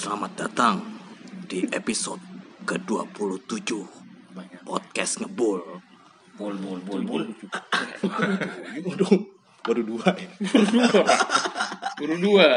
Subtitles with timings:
[0.00, 0.80] Selamat datang
[1.44, 2.24] di episode
[2.64, 3.84] ke-27
[4.64, 5.60] Podcast Ngebul
[6.40, 7.24] Bol bol bol bol.
[8.80, 9.12] Waduh,
[9.60, 10.28] baru dua ya
[12.00, 12.48] Buru dua.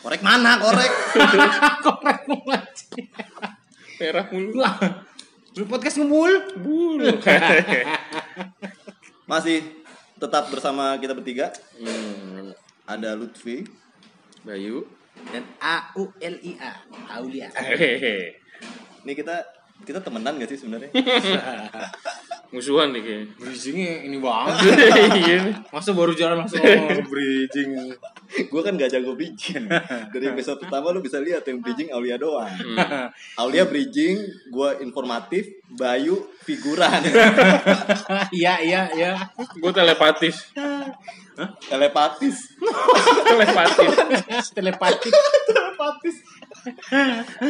[0.00, 0.92] Korek mana korek?
[1.84, 2.64] Korek mulai.
[4.00, 4.80] Merah mulu lah.
[5.60, 6.56] Lu podcast ngebul.
[6.56, 7.20] Bulu.
[9.30, 9.79] Masih
[10.30, 11.50] tetap bersama kita bertiga
[11.82, 12.54] hmm.
[12.86, 13.66] Ada Lutfi
[14.46, 14.86] Bayu.
[15.34, 16.72] Dan A U L I A.
[17.18, 17.50] Aulia.
[17.50, 18.38] Hehehe.
[19.02, 19.42] Ini kita
[19.82, 20.94] kita temenan gak sih sebenarnya?
[22.54, 23.26] Musuhan nih kayaknya.
[23.42, 24.54] Bridgingnya ini banget.
[25.18, 25.38] Iya.
[25.74, 26.62] Masa baru jalan langsung
[27.10, 27.90] bridging.
[28.52, 29.66] gue kan gak jago bridging
[30.14, 32.50] Dari episode pertama lu bisa lihat yang bridging Aulia doang
[33.40, 37.02] Aulia bridging, gue informatif, Bayu figuran
[38.30, 39.12] Iya iya iya.
[39.58, 40.50] Gue telepatis.
[41.66, 42.36] Telepatis
[43.24, 44.46] telepatis.
[44.52, 45.12] Telepatik.
[45.46, 46.16] Telepatis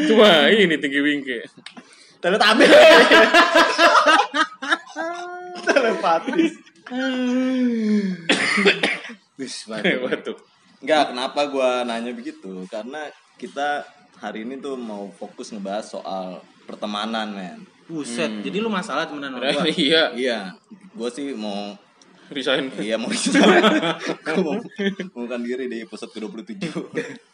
[0.06, 1.38] Cuma ini tinggi wingke.
[2.20, 2.70] Teletabis
[5.64, 6.52] Telepatis
[9.40, 10.36] Wis Hebat tuh.
[10.80, 12.64] Enggak, kenapa gua nanya begitu?
[12.66, 13.84] Karena kita
[14.16, 17.60] hari ini tuh mau fokus ngebahas soal pertemanan, men.
[17.84, 18.40] Buset.
[18.40, 19.64] Jadi lu masalah temenan sama gua.
[19.76, 20.02] Iya.
[20.14, 20.38] Iya,
[20.94, 21.74] gue sih mau
[22.30, 22.70] Resign.
[22.78, 24.62] iya mau gue mau
[25.12, 26.62] mengundurkan diri di episode ke-27.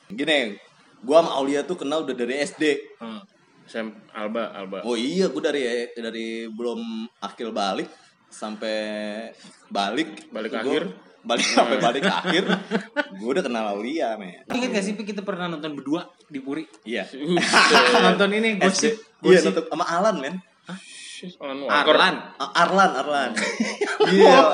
[0.09, 0.57] Gini,
[1.05, 2.97] gua sama Aulia tuh kenal udah dari SD.
[2.99, 3.21] Hmm.
[3.67, 4.81] Sam Alba Alba.
[4.83, 7.91] Oh iya, gue dari dari belum akil balik
[8.27, 8.79] sampai
[9.69, 10.83] balik Balik Gua- akhir.
[11.27, 12.47] Balik sampai balik akhir
[13.19, 16.63] gue udah kenal Aulia men Ingat gak sih Pi, kita pernah nonton berdua di Puri?
[16.87, 17.03] iya
[18.07, 18.95] nonton ini gosip.
[19.21, 19.47] Iya Gosip.
[19.51, 20.35] nonton sama Alan men.
[21.67, 22.15] Arlan.
[22.39, 23.31] Arlan Arlan
[24.13, 24.53] iya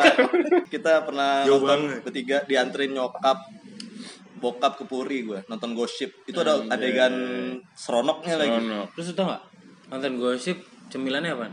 [0.65, 3.37] kita pernah Jauh nonton bertiga dianterin nyokap
[4.39, 6.71] bokap ke Puri gue nonton gosip itu ada Anjay.
[6.73, 7.15] adegan
[7.75, 8.89] seronoknya lagi Seronok.
[8.95, 9.43] Terus lu tau gak?
[9.91, 10.57] Nonton gosip
[10.89, 11.47] cemilannya apa?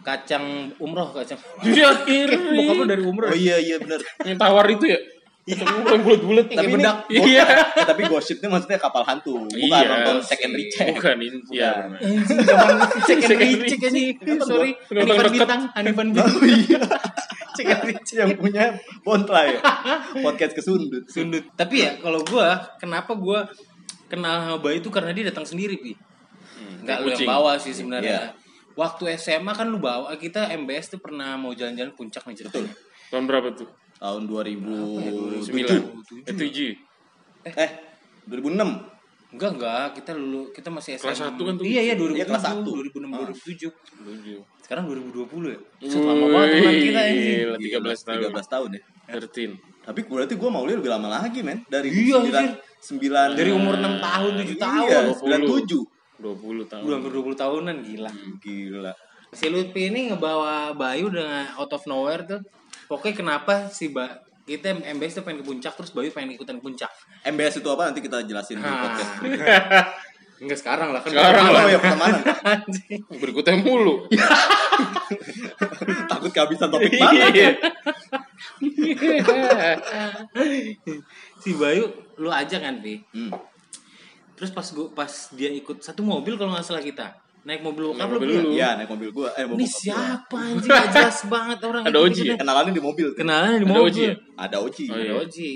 [0.00, 0.44] Kacang
[0.76, 1.36] umroh, kacang.
[1.66, 2.28] Iya, akhir.
[2.32, 3.28] Bokap lu dari umroh.
[3.28, 5.00] oh iya iya bener Yang tawar itu ya?
[5.44, 6.46] Yang yang bulat-bulat.
[6.46, 6.96] tapi ini bedak.
[7.08, 7.44] Iya.
[7.74, 9.88] eh, tapi gosipnya maksudnya kapal hantu bukan Iya.
[9.88, 11.38] nonton check and recheck Bukan ini.
[11.50, 11.70] Iya.
[11.90, 12.00] Benar.
[12.44, 14.00] Zaman Cek and recheck aja.
[14.40, 14.72] Sorry.
[14.88, 15.26] Hanifan.
[15.32, 16.28] Bintang, Hanifan Bintang.
[16.28, 16.80] Oh iya.
[17.56, 18.64] Cek and recheck yang punya
[19.02, 19.58] Bontra ya.
[20.16, 21.04] Podcast kesundut.
[21.08, 21.42] Sundut.
[21.52, 23.48] Tapi ya kalau gua, kenapa gua
[24.06, 25.92] kenal sama Bayu itu karena dia datang sendiri, Pi.
[26.80, 28.32] Enggak lu yang bawa sih sebenarnya.
[28.78, 32.72] Waktu SMA kan lu bawa, kita MBS tuh pernah mau jalan-jalan puncak nih ceritanya.
[33.10, 33.68] Tahun berapa tuh?
[33.98, 35.44] Tahun 2007.
[35.44, 35.78] Sembilan.
[36.24, 36.72] Eh tujuh.
[37.44, 37.70] Eh,
[38.24, 39.00] 2006.
[39.30, 41.14] Enggak, enggak, kita lulu kita masih SMA.
[41.14, 41.62] Kelas satu kan tuh.
[41.62, 42.70] Iya, iya, 2007, Iya, kelas satu.
[42.74, 43.18] 2006, Ah.
[43.30, 43.70] 2007.
[43.70, 44.40] Tujuh.
[44.58, 45.58] Sekarang 2020 ya.
[46.02, 47.22] Lama banget teman kita ini.
[47.22, 48.18] Gila, 13 tahun.
[48.26, 48.82] 13 tahun ya.
[49.06, 49.50] 13.
[49.80, 51.62] Tapi berarti gue mau lebih lama lagi, men.
[51.70, 52.58] Dari Iya, 9 anjir.
[52.82, 54.88] 9 Dari umur 6 tahun, 7 tahun.
[54.90, 55.18] Iya, 20.
[55.22, 55.82] 97.
[56.20, 56.82] 20 tahun.
[56.84, 58.12] Udah hampir 20 tahunan gila.
[58.38, 58.92] Gila.
[59.30, 62.40] Si Lutfi ini ngebawa Bayu dengan out of nowhere tuh.
[62.86, 64.10] Pokoknya kenapa si ba
[64.42, 66.90] kita MBS tuh pengen ke puncak terus Bayu pengen ikutan puncak.
[67.24, 68.82] MBS itu apa nanti kita jelasin di Ah.
[68.82, 69.10] podcast.
[70.40, 71.12] Enggak sekarang lah kan.
[71.12, 71.62] Sekarang lah.
[71.68, 72.22] ya pertemanan.
[73.22, 74.08] Berikutnya mulu.
[76.10, 77.28] Takut kehabisan topik banget.
[77.30, 77.50] Iya.
[81.38, 81.84] si Bayu
[82.16, 83.00] lu aja kan, Pi.
[83.12, 83.30] Hmm.
[84.40, 87.12] Terus pas gua pas dia ikut satu mobil kalau nggak salah kita.
[87.40, 88.50] Naik mobil bokap Naik lu, mobil lu.
[88.52, 89.28] Iya, naik mobil gua.
[89.32, 89.76] Eh, Ini mobil gua.
[89.80, 92.36] siapa anjing gak jelas banget orang Ada Oji ikutnya.
[92.36, 93.06] Kenalannya di mobil.
[93.12, 93.84] Kenalan di Ada mobil.
[93.86, 94.14] Oji ya?
[94.36, 94.84] Ada Oji.
[94.84, 95.12] Oh, Ada iya.
[95.14, 95.50] Oji.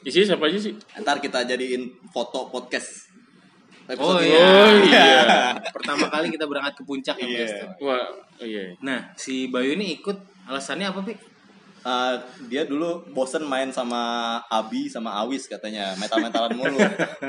[0.00, 0.72] Isinya siapa aja sih?
[0.96, 3.10] Ntar kita jadiin foto podcast.
[3.90, 4.38] Oh Episode iya.
[4.38, 5.08] Oh, iya.
[5.76, 7.46] Pertama kali kita berangkat ke puncak ya, Iya.
[7.74, 7.90] Tuh.
[7.90, 8.06] Wah,
[8.38, 8.70] oh iya.
[8.80, 10.14] Nah, si Bayu ini ikut
[10.46, 11.14] alasannya apa, Pi?
[11.80, 12.20] Uh,
[12.52, 16.76] dia dulu bosen main sama Abi sama Awis katanya metal-metalan mulu.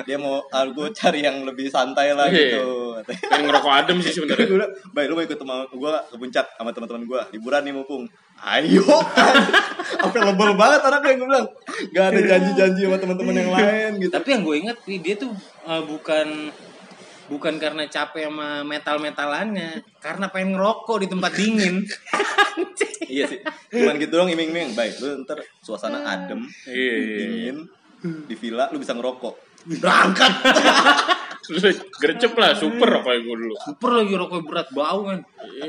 [0.03, 3.00] Dia mau ah, gue cari yang lebih santai lah gitu.
[3.31, 4.47] Pengen ngerokok adem sih Gue sebenarnya.
[4.51, 8.03] bilang, baik lu mau ikut sama gue ke puncak sama teman-teman gue liburan nih mumpung.
[8.41, 8.84] Ayo
[10.03, 11.48] apa lebel banget anaknya gue bilang.
[11.94, 14.12] Gak ada janji-janji sama teman-teman yang lain gitu.
[14.12, 15.31] Tapi yang gue inget, dia tuh
[15.63, 16.51] uh, bukan
[17.31, 21.75] bukan karena capek sama metal-metalannya, karena pengen ngerokok di tempat dingin.
[23.12, 23.39] iya sih
[23.72, 27.18] cuman gitu dong iming-iming baik lu ntar suasana adem Iya, iya.
[27.28, 27.57] dingin
[28.01, 30.33] di villa lu bisa ngerokok Berangkat.
[31.45, 33.56] Terus gercep lah, super rokok gue dulu.
[33.62, 35.19] Super lagi rokok berat bau kan.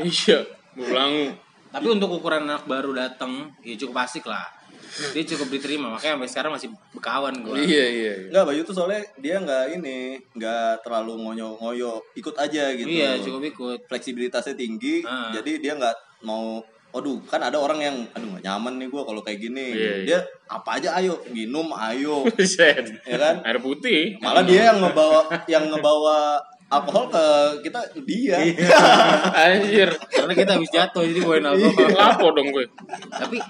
[0.01, 1.37] Iya, pulang.
[1.73, 4.45] Tapi untuk ukuran anak baru datang, ya cukup asik lah.
[4.93, 7.55] Dia cukup diterima, makanya sampai sekarang masih bekawan gue.
[7.57, 7.85] Iya, iya.
[7.89, 8.13] iya.
[8.29, 12.89] Enggak, Bayu tuh soalnya dia nggak ini, nggak terlalu ngoyo-ngoyo, ikut aja gitu.
[12.89, 13.79] Iya, cukup ikut.
[13.89, 15.33] Fleksibilitasnya tinggi, Ah.
[15.33, 16.61] jadi dia nggak mau
[16.93, 20.05] aduh kan ada orang yang aduh gak nyaman nih gue kalau kayak gini Iya, iya.
[20.05, 22.21] dia apa aja ayo minum ayo
[23.09, 24.21] ya kan Air putih.
[24.21, 26.37] malah dia yang ngebawa yang ngebawa
[26.69, 27.25] alkohol ke
[27.65, 28.69] kita dia Iya.
[29.49, 29.89] Anjir.
[30.05, 31.89] Karena kita habis jatuh jadi bawain alkohol.
[31.97, 32.65] Lapo dong gue.
[33.09, 33.41] Tapi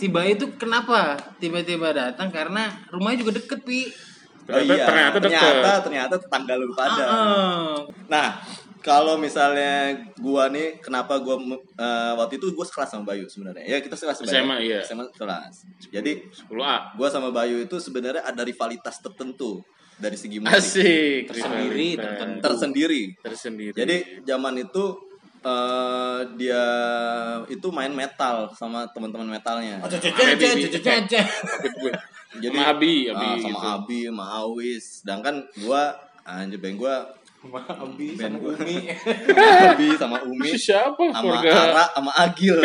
[0.00, 3.84] si Bayu itu kenapa tiba-tiba datang karena rumahnya juga deket pi.
[4.48, 5.36] Oh iya, Ternyata deket.
[5.36, 7.04] ternyata ternyata tetangga lu pada.
[7.04, 7.76] Ah,
[8.08, 8.40] Nah,
[8.80, 11.36] kalau misalnya gua nih kenapa gua
[11.76, 13.62] eh, waktu itu gua sekelas sama Bayu sebenarnya.
[13.68, 14.40] Ya kita sekelas sebenarnya.
[14.42, 14.78] SMA, iya.
[14.80, 15.68] SMA kelas.
[15.92, 16.96] Jadi 10A.
[16.96, 19.60] gua sama Bayu itu sebenarnya ada rivalitas tertentu
[20.00, 21.20] dari segi musik Asik.
[21.28, 22.40] Tersendiri, tertentu.
[22.40, 23.02] tersendiri.
[23.20, 23.76] Tersendiri.
[23.76, 25.09] Jadi zaman itu
[25.40, 26.64] eh, dia
[27.48, 29.80] itu main metal sama teman-teman metalnya.
[31.80, 31.92] Gue.
[32.38, 33.66] Jadi Sama Abi, Abi ah, sama gitu.
[33.66, 34.84] Abi, sama Awis.
[35.02, 35.34] Sedangkan
[35.66, 37.10] gua anjir beng gua
[37.42, 38.54] Sama Abi sama gua.
[38.54, 38.76] Umi.
[39.66, 42.56] Abi sama Umi Siapa sama keluarga Ara sama Agil.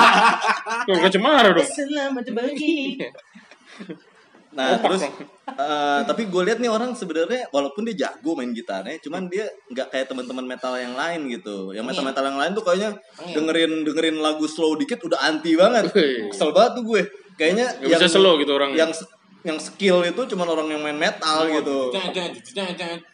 [0.88, 1.68] keluarga Cemara dong.
[1.68, 3.04] Selamat berbagi.
[4.56, 8.96] Nah, Opak terus eh, tapi gue lihat nih orang sebenarnya walaupun dia jago main gitarnya,
[9.04, 11.76] cuman dia nggak kayak teman-teman metal yang lain gitu.
[11.76, 12.90] Yang metal-metal yang lain tuh kayaknya
[13.36, 15.92] dengerin dengerin lagu slow dikit udah anti banget.
[16.32, 17.02] Kesel banget tuh gue.
[17.36, 18.72] Kayaknya Gak bisa slow gitu orang.
[18.72, 19.04] Yang
[19.46, 21.94] yang skill itu cuman orang yang main metal gitu.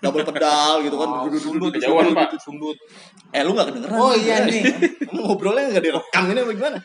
[0.01, 1.09] Double pedal gitu kan.
[1.37, 2.41] Sundut, Kejauhan, Pak.
[2.41, 2.77] Sundut.
[3.33, 4.61] Eh lu gak kedengeran Oh, iya nih.
[5.17, 6.79] Ngobrolnya gak direkam ini apa gimana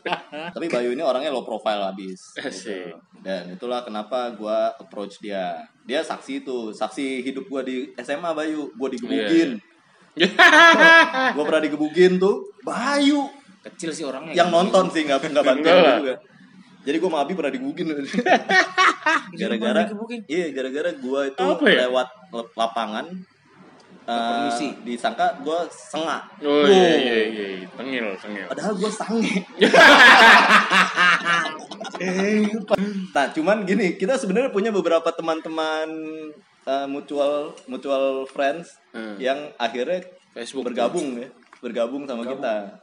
[0.54, 2.94] Tapi Bayu ini orangnya low profile habis Asik.
[3.18, 8.70] Dan itulah kenapa gua approach dia Dia saksi itu Saksi hidup gua di SMA Bayu
[8.78, 9.58] Gua digebukin
[11.34, 13.26] Gua pernah digebukin tuh Bayu
[13.58, 14.38] Kecil sih orangnya.
[14.38, 16.14] Yang nonton sih gak, nggak bantu juga
[16.82, 17.86] jadi gua sama Abi pernah digebukin
[19.34, 19.82] Gara-gara?
[20.26, 21.86] Iya gara-gara gua itu Apa ya?
[21.86, 22.08] lewat
[22.54, 23.06] lapangan
[24.04, 24.68] eh, Permisi.
[24.82, 27.46] disangka gua sengak Oh iya iya iya.
[27.70, 28.46] Tengil, tengil.
[28.48, 29.34] Padahal gue sange.
[33.14, 35.88] nah, cuman gini, kita sebenarnya punya beberapa teman-teman
[36.64, 39.20] uh, mutual mutual friends Hmm.
[39.20, 40.00] yang akhirnya
[40.32, 41.28] Facebook bergabung ya,
[41.60, 42.80] bergabung sama kita.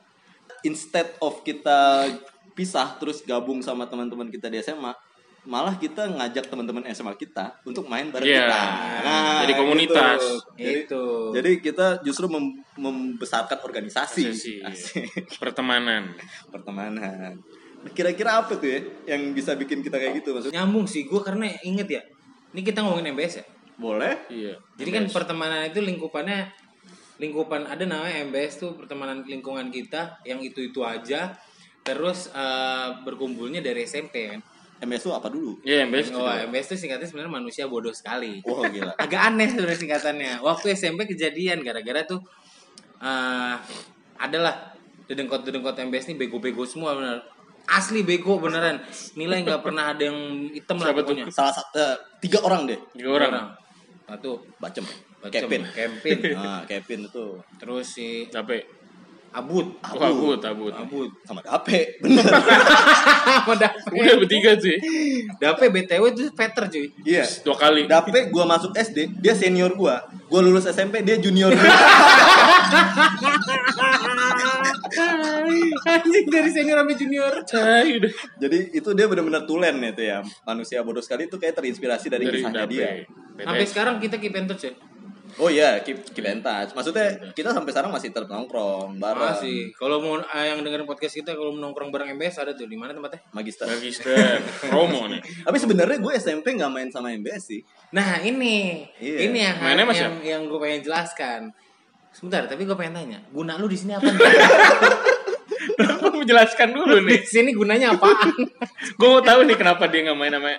[0.61, 2.07] Instead of kita
[2.55, 4.95] pisah terus gabung sama teman-teman kita di SMA,
[5.45, 8.47] malah kita ngajak teman-teman SMA kita untuk main bareng Iya.
[8.47, 8.61] kita.
[9.03, 10.17] Nah, Jadi komunitas.
[10.17, 10.33] gitu.
[10.57, 11.03] Jadi, Itu.
[11.35, 14.53] jadi kita justru mem- membesarkan organisasi, Sesi.
[14.59, 15.05] Asik.
[15.37, 16.15] Pertemanan.
[16.49, 17.37] pertemanan.
[17.93, 20.57] Kira-kira apa tuh ya yang bisa bikin kita kayak gitu maksudnya?
[20.57, 22.01] Nyambung sih gue karena inget ya.
[22.49, 23.45] Ini kita ngomongin MBS ya.
[23.77, 24.25] Boleh?
[24.31, 24.57] Iya.
[24.73, 26.49] Jadi kan pertemanan itu lingkupannya
[27.15, 31.37] lingkupan ada namanya MBS tuh pertemanan lingkungan kita yang itu-itu aja.
[31.85, 34.41] Terus eh, berkumpulnya dari SMP kan.
[34.83, 35.55] MS itu apa dulu?
[35.63, 36.11] Iya, yang best.
[36.11, 38.43] Oh, MBS itu singkatnya sebenarnya manusia bodoh sekali.
[38.43, 38.91] Wah gila.
[39.03, 40.31] Agak aneh sebenarnya singkatannya.
[40.43, 42.19] Waktu SMP kejadian gara-gara tuh
[42.99, 43.55] eh
[44.19, 44.75] adalah
[45.07, 47.23] dedengkot-dedengkot MBS nih bego-bego semua bener.
[47.71, 48.83] Asli bego beneran.
[49.15, 51.31] Nilai nggak pernah ada yang hitam lah pokoknya.
[51.31, 52.79] Salah satu eh, tiga orang deh.
[52.91, 53.55] Tiga orang.
[54.05, 54.43] Satu.
[54.59, 54.85] Bacem.
[55.23, 55.63] Bacem, Kevin.
[55.71, 56.17] Kevin.
[56.35, 57.25] Nah, Kevin itu.
[57.57, 58.74] Terus si Capek.
[59.35, 59.67] Abud.
[59.83, 60.71] Oh, abut, abut.
[60.71, 61.11] Abud.
[61.27, 61.99] Sama Dape.
[61.99, 62.23] Bener.
[63.43, 63.91] Sama Dape.
[63.91, 64.79] Udah bertiga sih.
[65.43, 66.87] Dape BTW itu veter cuy.
[67.03, 67.27] Iya.
[67.43, 67.83] Dua kali.
[67.83, 70.07] Dape gua masuk SD, dia senior gua.
[70.31, 71.67] Gua lulus SMP, dia junior gua.
[75.85, 77.33] Anjing dari senior sampai junior.
[77.43, 78.11] Cai udah.
[78.39, 80.23] Jadi itu dia benar-benar tulen itu ya.
[80.47, 82.71] Manusia bodoh sekali itu kayak terinspirasi dari, Dari kisahnya Dape.
[82.71, 82.87] dia.
[83.35, 84.71] Sampai sekarang kita keep in touch ya.
[85.35, 86.71] Oh iya, keep, keep in touch.
[86.71, 89.35] Maksudnya kita sampai sekarang masih tetap nongkrong bareng.
[89.35, 89.67] Masih.
[89.75, 92.79] Kalau mau eh, yang dengerin podcast kita kalau mau nongkrong bareng MBS ada tuh di
[92.79, 93.19] mana tempatnya?
[93.35, 93.67] Magister.
[93.67, 94.39] Magister.
[94.71, 95.19] Promo nih.
[95.47, 97.59] Tapi sebenarnya gue SMP nggak main sama MBS sih.
[97.91, 99.17] Nah ini, Iya.
[99.27, 101.51] ini yang Mainnya Mas, yang, yang gue pengen jelaskan.
[102.15, 104.07] Sebentar, tapi gue pengen tanya, guna lu di sini apa?
[106.05, 107.19] Kenapa menjelaskan dulu di nih?
[107.25, 108.29] sini gunanya apaan?
[109.01, 110.53] Gue mau tahu nih kenapa dia nggak main sama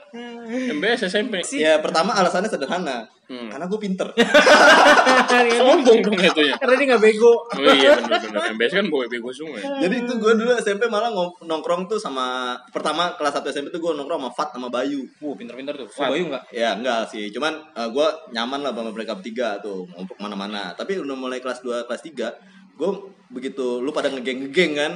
[0.75, 1.47] MBS SMP.
[1.55, 3.07] Ya pertama alasannya sederhana.
[3.27, 3.51] Hmm.
[3.51, 4.07] Karena gue pinter.
[5.59, 6.55] Sombong dong itunya.
[6.59, 7.47] Karena dia nggak bego.
[7.47, 9.59] Oh iya benar-benar MBS kan bawa bego semua.
[9.59, 9.87] ya.
[9.87, 13.93] Jadi itu gue dulu SMP malah nongkrong tuh sama pertama kelas 1 SMP tuh gue
[13.95, 15.07] nongkrong sama Fat sama Bayu.
[15.23, 15.87] Wuh, pinter-pinter tuh.
[15.91, 16.51] So, Bayu nggak?
[16.51, 20.75] Ya enggak sih, cuman gue nyaman lah sama mereka bertiga tuh ngumpul mana-mana.
[20.75, 22.91] Tapi udah mulai kelas 2, kelas 3, gue
[23.31, 24.93] begitu lu pada ngegeng-ngegeng kan.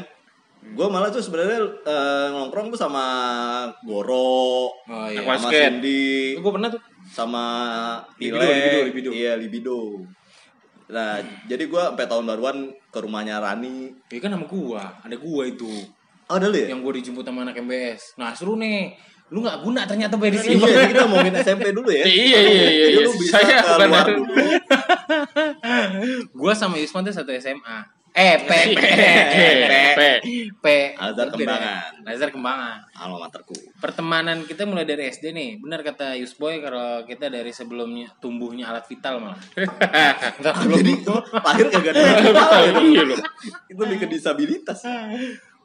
[0.60, 3.04] Gue malah tuh sebenarnya eh, nongkrong tuh sama
[3.82, 5.24] Goro, Oh iya.
[5.24, 5.48] Sama.
[5.48, 6.80] Cindy, Gue pernah tuh.
[7.10, 7.42] sama
[8.20, 8.54] Libido, Ile.
[8.54, 9.10] libido, libido.
[9.10, 9.80] Iya, libido.
[10.90, 12.56] Nah, jadi gue sampai tahun baruan
[12.90, 13.94] ke rumahnya Rani.
[14.10, 15.70] Ya kan sama gua, ada gua itu.
[16.26, 16.70] Oh, ada lu ya?
[16.70, 18.18] Yang gua dijemput sama anak MBS.
[18.18, 18.94] Nah, seru nih.
[19.30, 20.58] Lu nggak guna ternyata by di sini.
[20.58, 22.02] Iya, jadi kita ngomongin SMP dulu ya.
[22.26, 22.66] Iya iya iya.
[22.66, 23.06] Jadi iya.
[23.06, 24.34] lu bisa Saya keluar dulu.
[26.42, 27.78] gua sama Yusman tuh satu SMA.
[28.10, 28.84] Eh, P, P,
[29.94, 30.00] P.
[30.58, 30.66] P.
[30.98, 31.90] Al-Azhar Kembangan.
[32.02, 32.78] Lazar Kembangan.
[32.98, 33.54] Alma materku.
[33.78, 35.50] Pertemanan kita mulai dari SD nih.
[35.62, 39.38] Benar kata Yusboy kalau kita dari sebelumnya tumbuhnya alat vital malah.
[40.74, 43.18] Jadi lahir kagak ada Iya loh.
[43.70, 44.82] Itu lebih ke disabilitas.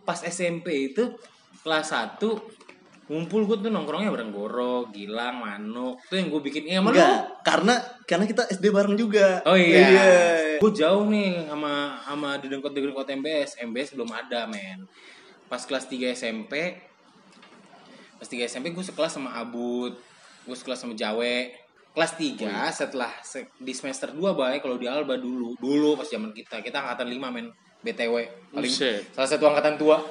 [0.06, 1.18] Pas SMP itu
[1.66, 2.22] kelas 1
[3.06, 6.02] ngumpul gue tuh nongkrongnya bareng Goro, Gilang, Manuk.
[6.10, 6.98] Tuh yang gue bikin iya sama lu.
[6.98, 9.46] Enggak, karena karena kita SD bareng juga.
[9.46, 10.58] Oh iya.
[10.58, 13.62] Gue jauh nih sama sama di dengkot dengkot MBS.
[13.62, 14.90] MBS belum ada, men.
[15.46, 16.74] Pas kelas 3 SMP
[18.16, 19.94] Pas 3 SMP gue sekelas sama Abud.
[20.42, 21.52] Gue sekelas sama Jawe.
[21.94, 25.54] Kelas 3 setelah se- di semester 2 baik kalau di Alba dulu.
[25.56, 26.64] Dulu pas zaman kita.
[26.64, 27.48] Kita angkatan 5, men.
[27.86, 28.16] BTW.
[28.50, 29.14] Paling Buset.
[29.14, 30.02] salah satu angkatan tua.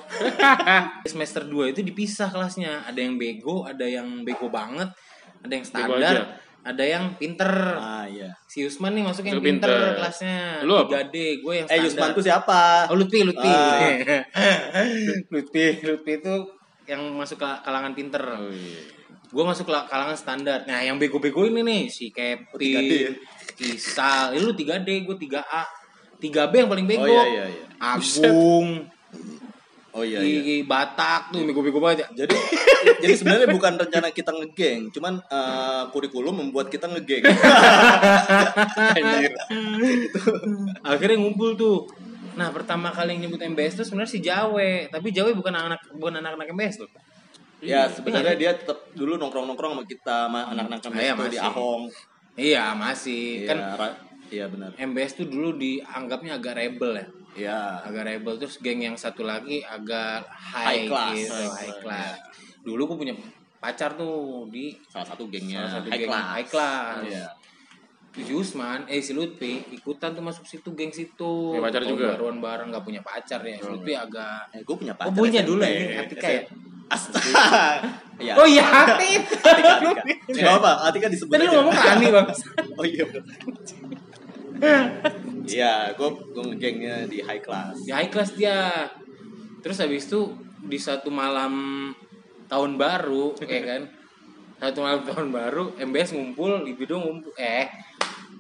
[1.11, 2.87] semester 2 itu dipisah kelasnya.
[2.87, 4.95] Ada yang bego, ada yang bego banget,
[5.43, 6.17] ada yang standar,
[6.65, 7.51] ada yang pinter.
[7.75, 8.31] Ah iya.
[8.47, 9.99] Si Usman nih masuk yang pinter, pinter.
[9.99, 10.63] kelasnya.
[10.63, 11.03] Lu apa?
[11.03, 11.87] 3D, gue yang Eh standar.
[11.91, 12.63] Yusman tuh siapa?
[12.89, 13.51] Oh Lutfi, Lutfi.
[13.51, 14.23] Ah.
[15.35, 16.35] Lutfi, Lutfi itu
[16.85, 18.23] yang masuk ke kalangan pinter.
[18.23, 18.81] Oh, iya.
[19.35, 20.63] Gue masuk ke kalangan standar.
[20.69, 22.97] Nah, yang bego-bego ini nih si Oh, 3D Kepi,
[23.67, 24.31] ya?
[24.31, 25.84] Eh, lu 3D, gue 3A.
[26.25, 27.05] 3B yang paling bego.
[27.05, 27.65] Oh iya iya iya.
[27.77, 28.69] Agung,
[29.95, 30.65] Oh iya iya.
[30.65, 32.03] Batak tuh bego-bego banget.
[32.03, 32.25] ya.
[32.25, 32.35] Jadi
[33.05, 37.23] jadi sebenarnya bukan rencana kita ngegeng, cuman eh, kurikulum membuat kita ngegeng.
[38.99, 39.33] Anjir.
[40.83, 41.87] Akhirnya ngumpul tuh.
[42.35, 46.19] Nah, pertama kali yang nyebut MBS tuh sebenarnya si Jawe, tapi Jawe bukan anak bukan
[46.19, 46.91] anak-anak MBS tuh.
[47.65, 51.41] ya sebenarnya dia tetap dulu nongkrong-nongkrong sama kita sama anak-anak kami Iya, itu di masih.
[51.49, 51.83] Ahong.
[52.35, 53.25] Iya, masih.
[53.41, 53.59] Iya, Kan
[54.35, 54.71] Iya benar.
[54.75, 57.07] MBS tuh dulu dianggapnya agak rebel ya.
[57.35, 57.61] Iya.
[57.85, 61.15] Agak rebel terus geng yang satu lagi agak High high, class.
[61.15, 62.19] gitu, High high class.
[62.19, 62.19] class.
[62.61, 63.15] Dulu gue punya
[63.57, 64.15] pacar tuh
[64.49, 66.27] di Salah satu gengnya salah satu high geng class.
[66.29, 67.03] high class.
[67.05, 67.27] Iya.
[68.15, 71.33] Si Usman, eh si Lutfi ikutan tuh masuk situ geng situ.
[71.51, 72.07] Punya pacar Kalau juga?
[72.15, 73.55] Baruan bareng nggak punya pacar ya.
[73.57, 75.11] Si Lutfi agak Eh, gue punya pacar.
[75.11, 75.49] Oh, punya SMP.
[75.49, 76.43] dulu ini Atika ya?
[76.85, 77.33] Astaga.
[78.15, 78.33] Iya.
[78.39, 79.23] Oh iya, Atik.
[79.35, 80.03] Atika, Atika.
[80.31, 82.27] Nggak apa, Atika disebut Tadi lu ngomong Rani bang.
[82.79, 83.03] Oh iya.
[85.45, 87.77] Iya, gue gue ngegengnya di high class.
[87.85, 88.89] Di high class dia.
[89.61, 90.33] Terus habis itu
[90.65, 91.53] di satu malam
[92.49, 93.83] tahun baru, ya kan?
[94.55, 97.35] Satu malam tahun baru, MBS ngumpul di Bidung ngumpul.
[97.37, 97.69] Eh,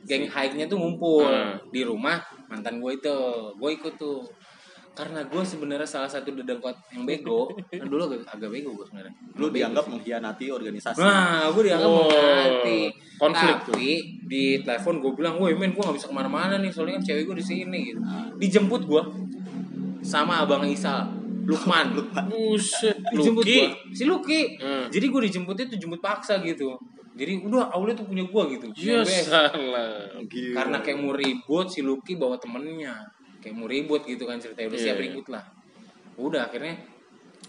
[0.08, 1.60] geng high-nya tuh ngumpul Hmm.
[1.68, 3.18] di rumah mantan gue itu.
[3.60, 4.24] Gue ikut tuh.
[4.94, 7.50] Karena gue sebenarnya salah satu dedengkot yang bego.
[7.70, 9.14] Kan dulu agak, agak bego gue sebenarnya.
[9.34, 9.90] Lu Bego dianggap sih.
[9.90, 10.98] mengkhianati organisasi.
[11.02, 12.78] Nah, gue dianggap Oh, mengganti.
[13.18, 13.74] konflik tuh.
[13.74, 13.90] Tapi
[14.22, 17.22] di telepon gue bilang, woi men, gue gak bisa ke mana-mana nih, soalnya kan cewek
[17.26, 18.00] gue di sini gitu.
[18.38, 19.02] Dijemput gue
[20.00, 21.10] sama abang Isal,
[21.50, 21.90] Lukman.
[22.30, 22.96] Buset.
[23.10, 24.56] dijemput gue, si Luki.
[24.56, 24.86] Hmm.
[24.88, 26.78] Jadi gue dijemputnya tuh jemput paksa gitu.
[27.14, 28.66] Jadi udah Aulia tuh punya gue gitu.
[28.74, 29.50] Ya salah.
[30.26, 30.54] Gila.
[30.54, 32.94] Karena kayak mau ribut si Luki bawa temennya.
[33.44, 35.04] Kayak mau ribut gitu kan ceritanya udah Iya, siap iya.
[35.04, 35.44] ribut lah.
[36.16, 36.80] Udah akhirnya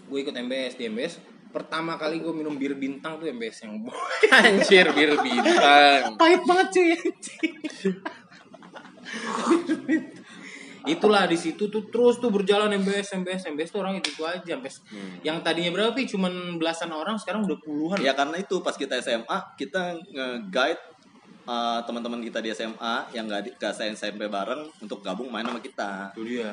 [0.04, 1.14] gue ikut MBS di MBS.
[1.48, 3.80] Pertama kali gue minum bir bintang tuh MBS yang
[4.44, 6.20] Anjir bir bintang.
[6.20, 6.90] pahit banget cuy.
[10.86, 14.54] Itulah di situ tuh terus tuh berjalan MBS MBS MBS tuh orang itu, itu aja
[14.54, 14.70] sampai
[15.26, 17.98] yang tadinya berapa sih cuman belasan orang sekarang udah puluhan.
[17.98, 20.78] Ya karena itu pas kita SMA kita nge-guide
[21.46, 25.62] uh, teman-teman kita di SMA yang gak di ke SMP bareng untuk gabung main sama
[25.62, 26.52] kita Itu dia.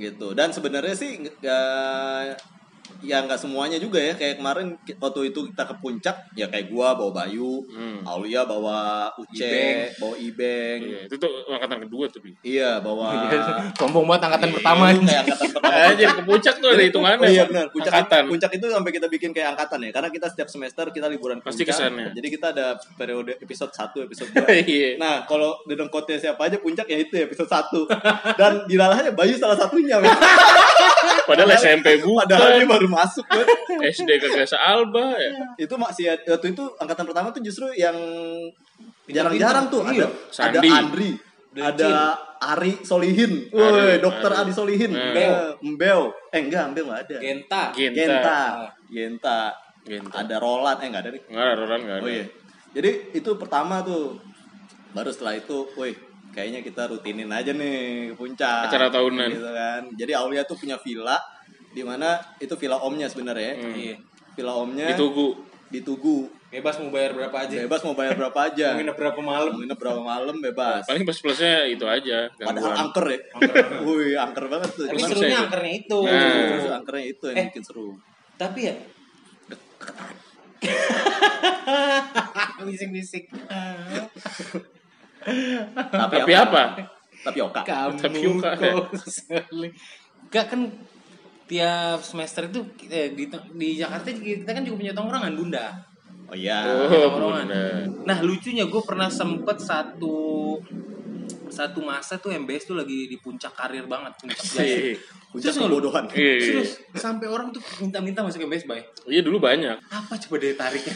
[0.00, 0.32] gitu.
[0.32, 2.59] Dan sebenarnya sih nggak-
[3.00, 6.92] ya nggak semuanya juga ya kayak kemarin waktu itu kita ke puncak ya kayak gua
[6.92, 8.02] bawa Bayu, Hmm.
[8.02, 9.78] Aulia bawa Uce, Ibeng.
[9.96, 10.78] bawa Ibeng.
[10.82, 12.20] Iya, itu tuh angkatan kedua tuh.
[12.20, 12.32] Bi.
[12.42, 13.30] Iya, bawa
[13.78, 15.06] Sombong banget angkatan pertama Lu ini.
[15.06, 15.74] kayak angkatan pertama.
[15.80, 17.20] Anjir ke puncak tuh ada hitungannya.
[17.20, 17.64] Oh iya benar.
[17.70, 18.22] Puncak, Angkatan.
[18.28, 19.90] puncak itu sampai kita bikin kayak angkatan ya.
[19.90, 21.76] Karena kita setiap semester kita liburan ke Pasti puncak.
[21.76, 22.06] kesannya.
[22.12, 24.66] Jadi kita ada periode episode 1, episode 2.
[24.66, 24.90] Iya.
[24.96, 27.86] Nah, kalau dedengkotnya siapa aja puncak ya itu episode 1.
[28.34, 29.96] Dan dilalahnya Bayu salah satunya.
[31.26, 33.24] Padahal SMP Padahal dia baru masuk.
[33.28, 33.46] men.
[33.90, 35.30] SD kagak Alba ya.
[35.56, 37.96] Itu masih waktu itu angkatan pertama tuh justru yang
[39.06, 40.06] jarang-jarang tuh Iya.
[40.06, 40.68] ada ada Sandi.
[40.70, 41.10] Andri,
[41.58, 41.90] ada
[42.40, 43.50] Ari Solihin.
[43.52, 44.52] Woi, dokter Ari.
[44.54, 44.92] Solihin.
[44.94, 46.14] Eh, Mbeo.
[46.30, 47.16] Eh enggak, Mbeo enggak ada.
[47.20, 47.62] Genta.
[47.74, 47.94] Genta.
[47.98, 48.40] Genta.
[48.88, 49.38] Genta.
[49.84, 50.14] Genta.
[50.14, 51.22] Ada Roland, eh enggak ada nih.
[51.28, 52.04] Enggak ada orang enggak ada.
[52.06, 52.24] Oh iya.
[52.70, 54.16] Jadi itu pertama tuh.
[54.90, 55.94] Baru setelah itu, woi,
[56.30, 58.70] kayaknya kita rutinin aja nih ke puncak.
[58.70, 59.28] Acara tahunan.
[59.30, 59.82] Gitu kan.
[59.94, 61.18] Jadi Aulia tuh punya villa
[61.70, 63.52] di mana itu villa omnya sebenarnya.
[63.58, 63.74] Hmm.
[63.74, 63.96] Iya.
[64.34, 65.28] Villa omnya Di Tugu.
[65.70, 66.26] di Tugu.
[66.50, 67.62] Bebas mau bayar berapa aja.
[67.62, 68.74] Bebas mau bayar berapa aja.
[68.74, 69.50] Mau nginep berapa malam.
[69.54, 70.82] Mau nginep berapa malam bebas.
[70.82, 72.26] Paling plus plusnya itu aja.
[72.34, 72.82] Padahal gangguan.
[72.90, 73.18] angker ya.
[73.86, 74.90] Wih, angker banget tuh.
[74.90, 75.98] Tapi serunya angkernya itu.
[76.02, 76.50] Nah.
[76.58, 77.46] Justru angkernya itu yang Eh.
[77.54, 77.88] bikin seru.
[78.34, 78.74] Tapi ya
[82.66, 83.30] bisik-bisik.
[85.24, 86.62] Tapi, Tapi apa?
[87.20, 87.60] tapioka.
[87.64, 88.50] Kamu Tapioka.
[88.56, 89.72] kok seling.
[90.30, 90.60] Enggak kan
[91.50, 93.26] tiap semester itu eh, di,
[93.58, 95.66] di Jakarta kita kan juga punya tongkrongan Bunda.
[96.30, 96.62] Oh iya.
[96.62, 97.90] Oh, bunda.
[98.06, 100.56] Nah lucunya gue pernah sempet satu
[101.60, 104.64] satu masa tuh MBS tuh lagi di puncak karir banget puncak jaya.
[104.64, 104.96] Sih.
[105.28, 105.76] Puncak Serius nggak lu?
[105.76, 106.04] kebodohan.
[106.10, 106.40] Iya, iya.
[106.42, 108.80] Serius sampai orang tuh minta-minta masuk MBS bay.
[109.04, 109.76] Iya dulu banyak.
[109.86, 110.94] Apa coba daya tariknya?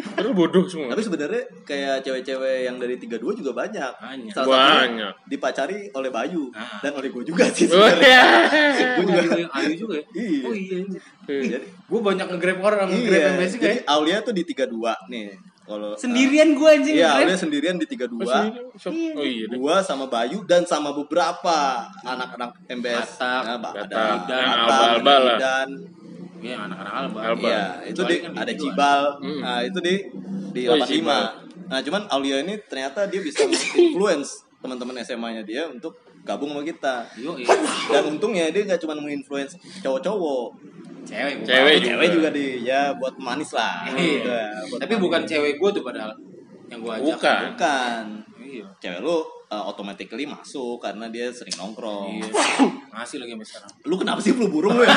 [0.00, 0.90] Padahal bodoh semua.
[0.90, 3.92] Tapi sebenarnya kayak cewek-cewek yang dari 32 juga banyak.
[3.94, 4.32] Banyak.
[4.32, 5.12] Salah satunya Banyak.
[5.28, 6.80] dipacari oleh Bayu Ah.
[6.80, 8.00] dan oleh gue juga sih Oh sebenarnya.
[8.02, 8.88] iya.
[8.96, 9.20] Gue juga
[9.54, 10.04] Ayu juga ya?
[10.10, 10.40] Iya.
[10.42, 10.76] Oh iya.
[11.28, 13.30] Jadi, Gue banyak nge-grab orang, nge-grab iya.
[13.34, 13.92] MBS juga Jadi ya.
[13.92, 15.26] Aulia tuh di 32 nih.
[15.70, 17.14] Kalau Sendirian gue anjing Iya.
[17.16, 18.26] Aulia sendirian di 32.
[19.14, 19.46] Oh iya.
[19.46, 19.54] deh.
[19.54, 21.56] Gua sama Bayu dan sama beberapa
[22.02, 23.14] anak-anak MBS.
[23.14, 25.68] Batak, Nah, Ba- Batak, ada dan Batak,
[26.40, 27.18] Iya anak-anak Alba.
[27.22, 27.46] Alba.
[27.46, 29.00] Iya, itu di kan ada Cibal.
[29.20, 29.40] Hmm.
[29.40, 29.94] Nah, itu di
[30.50, 30.88] di Oh, 85.
[30.88, 31.22] Cibal.
[31.70, 33.44] Nah, cuman Aulia ini ternyata dia bisa
[33.78, 37.06] influence teman-teman SMA-nya dia untuk gabung sama kita.
[37.14, 37.48] Yo, iya.
[37.88, 40.48] Dan untungnya dia nggak cuma menginfluence cowok-cowok,
[41.10, 41.34] Cewek.
[41.42, 41.88] gua Cewek juga.
[41.90, 43.82] cewek juga di ya buat manis lah.
[43.90, 44.30] Gitu,
[44.70, 45.04] buat Tapi manis.
[45.04, 46.10] bukan cewek gue tuh padahal
[46.70, 47.04] yang gue ajak.
[47.10, 47.40] Bukan.
[47.54, 48.04] bukan.
[48.40, 48.66] Iya.
[48.78, 49.16] Cewek lu
[49.50, 52.22] uh, automatically masuk karena dia sering nongkrong.
[52.22, 52.30] Iya.
[52.94, 53.70] Masih lagi sampai sekarang.
[53.90, 54.94] Lu kenapa sih flu burung lu ya?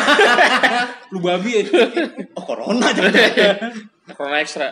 [1.14, 1.64] Lu babi ya.
[2.38, 3.02] oh, corona aja.
[4.18, 4.70] Corona ekstra.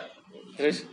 [0.57, 0.85] Terus.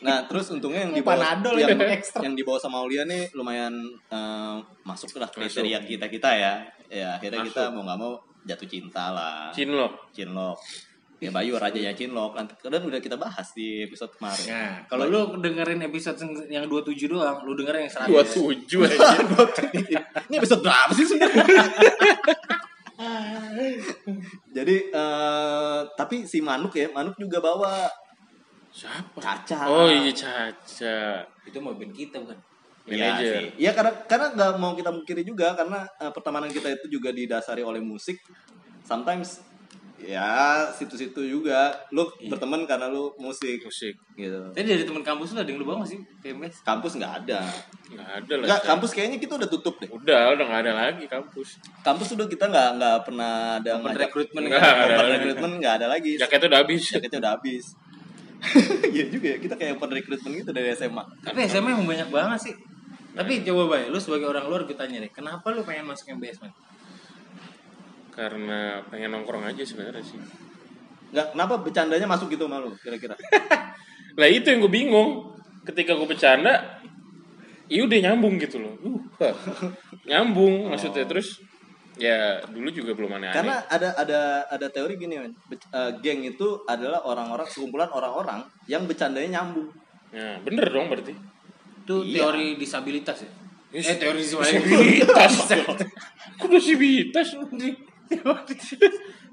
[0.00, 2.24] Nah, terus untungnya yang dibawa Panadol yang, ekstra.
[2.24, 3.74] yang dibawa sama Aulia nih lumayan
[4.08, 6.54] eh, masuk lah kriteria kita kita ya.
[6.90, 7.74] Ya, akhirnya kita Masuk.
[7.78, 8.12] mau nggak mau
[8.46, 9.48] jatuh cinta lah.
[9.52, 10.12] cinlok.
[10.14, 10.58] Cinlok.
[11.20, 12.32] Ya Bayu rajanya Cinlok.
[12.32, 14.46] Nanti kadang udah kita bahas di episode kemarin.
[14.48, 16.16] Nah, kalau lu dengerin episode
[16.48, 18.08] yang 27 doang, lu dengerin yang 100.
[18.08, 19.20] Dua tujuh aja.
[20.32, 21.64] Ini episode berapa sih sebenarnya?
[24.56, 27.84] Jadi eh, tapi si Manuk ya, Manuk juga bawa
[28.70, 29.18] Siapa?
[29.18, 29.66] Caca.
[29.66, 31.26] Oh iya Caca.
[31.42, 32.38] Itu mau band kita bukan?
[32.90, 33.32] Iya Manajer.
[33.32, 33.46] sih.
[33.56, 37.62] Iya karena karena nggak mau kita mungkiri juga karena eh, pertemanan kita itu juga didasari
[37.62, 38.18] oleh musik.
[38.82, 39.46] Sometimes
[39.96, 43.92] ya situ-situ juga lu berteman karena lu musik Musik.
[44.14, 44.40] gitu.
[44.50, 46.00] Tadi dari teman kampus lu ada yang lu bawa gak sih?
[46.18, 46.64] PMS?
[46.64, 47.44] Kampus nggak ada.
[47.86, 48.44] Nggak ada lah.
[48.48, 48.68] Enggak, Cak.
[48.70, 49.92] kampus kayaknya kita udah tutup deh.
[49.92, 51.60] Udah, udah nggak ada lagi kampus.
[51.80, 54.72] Kampus udah kita nggak nggak pernah ada Open ngajak- recruitment Nggak kan?
[54.72, 55.12] ada lagi.
[55.12, 56.12] recruitment nggak ada lagi.
[56.16, 56.82] Jaketnya udah habis.
[56.88, 57.64] Jaketnya udah habis.
[58.88, 61.04] Iya juga ya, kita kayak open recruitment gitu dari SMA.
[61.20, 62.54] Tapi SMA emang banyak banget sih.
[63.10, 66.38] Tapi coba bay, lu sebagai orang luar gue tanya deh, kenapa lu pengen masuk MBS
[66.42, 66.52] man?
[68.14, 70.18] Karena pengen nongkrong aja sebenarnya sih.
[71.10, 73.18] Nggak, kenapa bercandanya masuk gitu malu kira-kira?
[74.20, 75.34] Lah itu yang gue bingung.
[75.66, 76.80] Ketika gue bercanda,
[77.66, 78.74] iya udah nyambung gitu loh.
[79.20, 79.34] Uh,
[80.08, 81.38] nyambung maksudnya terus
[82.00, 83.36] ya dulu juga belum aneh-aneh.
[83.36, 88.40] Karena ada ada ada teori gini men, Be- eh, geng itu adalah orang-orang sekumpulan orang-orang
[88.64, 89.68] yang bercandanya nyambung.
[90.16, 91.12] Nah, bener dong berarti.
[91.90, 92.22] Itu Iya.
[92.22, 93.30] teori disabilitas ya?
[93.74, 93.90] Yes.
[93.90, 95.32] Eh teori Disabilitas.
[96.38, 97.26] Kok disabilitas?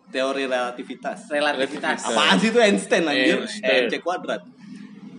[0.08, 1.30] Teori relativitas.
[1.30, 2.00] relativitas.
[2.10, 3.46] Apaan sih itu Einstein anjir?
[3.46, 3.86] Einstein.
[3.86, 4.42] MC kuadrat.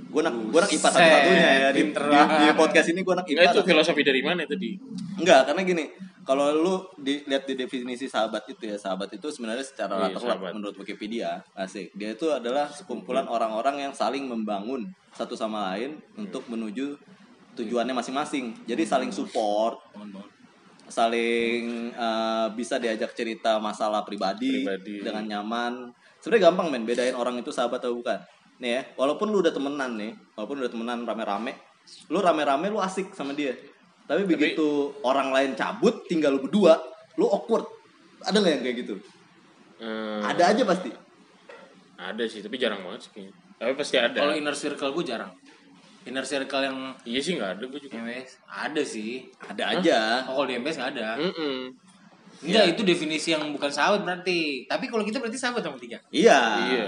[0.09, 3.38] Gue nak gue nak IPA satu-satunya ya di, di, di podcast ini gue nak IPA.
[3.38, 4.70] Enggak itu filosofi dari mana tadi?
[5.20, 5.85] Enggak, karena gini,
[6.24, 10.16] kalau lu dilihat di definisi sahabat itu ya, sahabat itu sebenarnya secara Iya,
[10.51, 11.92] menurut Wikipedia, asik.
[11.92, 16.96] Dia itu adalah sekumpulan orang-orang yang saling membangun satu sama lain untuk menuju
[17.59, 18.55] tujuannya masing-masing.
[18.64, 19.83] Jadi saling support,
[20.88, 25.05] saling eh, bisa diajak cerita masalah pribadi, Pribadi.
[25.05, 25.73] dengan nyaman.
[26.18, 28.18] Sebenarnya gampang men bedain orang itu sahabat atau bukan.
[28.59, 31.55] Nih ya, walaupun lu udah temenan nih, walaupun udah temenan rame-rame,
[32.11, 33.55] lu rame-rame lu asik sama dia.
[34.09, 36.81] Tapi begitu orang lain cabut, tinggal lu berdua,
[37.14, 37.68] lu awkward.
[38.25, 38.94] Ada nggak yang kayak gitu?
[39.79, 40.90] Eh, Ada aja pasti.
[41.99, 43.35] ada sih, tapi jarang banget sih kayaknya.
[43.59, 44.14] Tapi pasti ada.
[44.14, 45.31] Kalau inner circle gue jarang.
[46.09, 48.01] Inner circle yang Iya sih nggak ada gue juga.
[48.01, 49.29] MBS ada sih.
[49.44, 50.01] Ada aja.
[50.27, 51.09] Oh, kalau di MBS nggak ada.
[51.21, 51.71] Mm-mm.
[52.38, 54.64] Enggak, itu definisi yang bukan sahabat berarti.
[54.71, 55.99] Tapi kalau kita berarti sahabat sama tiga.
[56.09, 56.40] Iya.
[56.71, 56.87] Iya.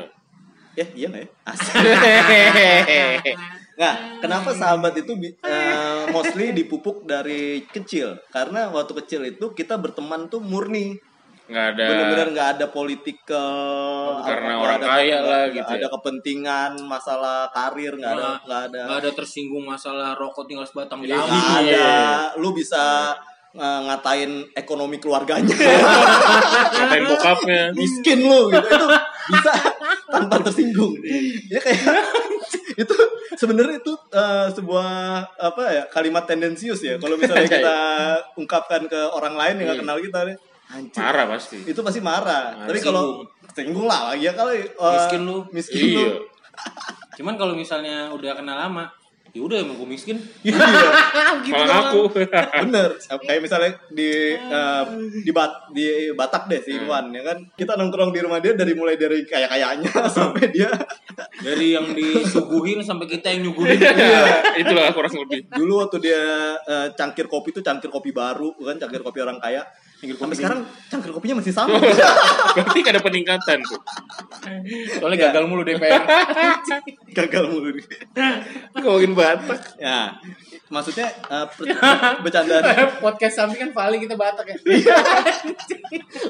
[0.79, 1.29] Ya, iya nggak ya?
[1.45, 1.75] Asik.
[3.81, 8.21] Nah, kenapa sahabat itu eh, mostly dipupuk dari kecil?
[8.29, 11.01] Karena waktu kecil itu kita berteman tuh murni.
[11.51, 11.85] Nggak ada.
[11.85, 13.53] Bener-bener nggak ada political.
[14.23, 15.89] Karena nggak orang ada- kaya nggak- lah nggak gitu Ada ya.
[15.91, 18.81] kepentingan, masalah karir nggak ada, Nggak- ada.
[18.87, 21.27] Nggak ada tersinggung masalah rokok tinggal sebatang Iya, jamu.
[21.29, 21.67] Nggak ada.
[21.67, 21.91] Iya.
[22.37, 22.85] Lu bisa
[23.51, 25.51] ngatain ekonomi keluarganya.
[26.71, 27.63] Ngatain bokapnya.
[27.75, 28.87] miskin lu gitu itu
[29.29, 29.53] bisa
[30.07, 30.95] tanpa tersinggung
[31.47, 31.83] ya kayak
[32.83, 32.95] itu
[33.33, 34.91] sebenarnya itu eh, sebuah
[35.37, 37.79] apa ya kalimat tendensius ya kalau misalnya kita
[38.35, 40.37] ungkapkan ke orang lain yang nggak kenal kita nih
[40.71, 41.57] anjir Marah pasti.
[41.63, 43.05] itu pasti marah Marah, tapi kalau
[43.45, 45.37] tersinggung lah ya kalau eh, Miskin lu.
[45.51, 46.11] miskin lu Iya.
[47.17, 48.89] Cuman kalau misalnya udah kenal lama,
[49.29, 50.57] ya udah emang gue miskin Iya.
[51.45, 52.01] gitu aku.
[52.63, 54.85] Bener, kayak misalnya di eh,
[55.21, 57.39] di Bat di Batak deh si Irwan ya kan.
[57.55, 60.71] Kita nongkrong di rumah dia dari mulai dari kaya kayanya sampai dia
[61.37, 64.25] dari yang disuguhin sampai kita yang nyuguhin Iya,
[64.57, 65.45] itulah kurang lebih.
[65.51, 66.23] dulu waktu dia
[66.59, 69.61] eh, cangkir kopi itu cangkir kopi baru kan cangkir kopi orang kaya.
[70.01, 71.77] Sampai sekarang cangkir kopinya masih sama.
[72.57, 73.81] Berarti gak ada peningkatan tuh.
[74.97, 76.01] soalnya gagal mulu DPR.
[77.21, 77.69] Gagal mulu.
[78.81, 79.77] Ngomongin Batak.
[79.77, 80.17] Ya,
[80.73, 81.77] maksudnya per-
[82.25, 82.65] bercandaan.
[83.05, 84.57] Podcast samping kan paling kita batak ya.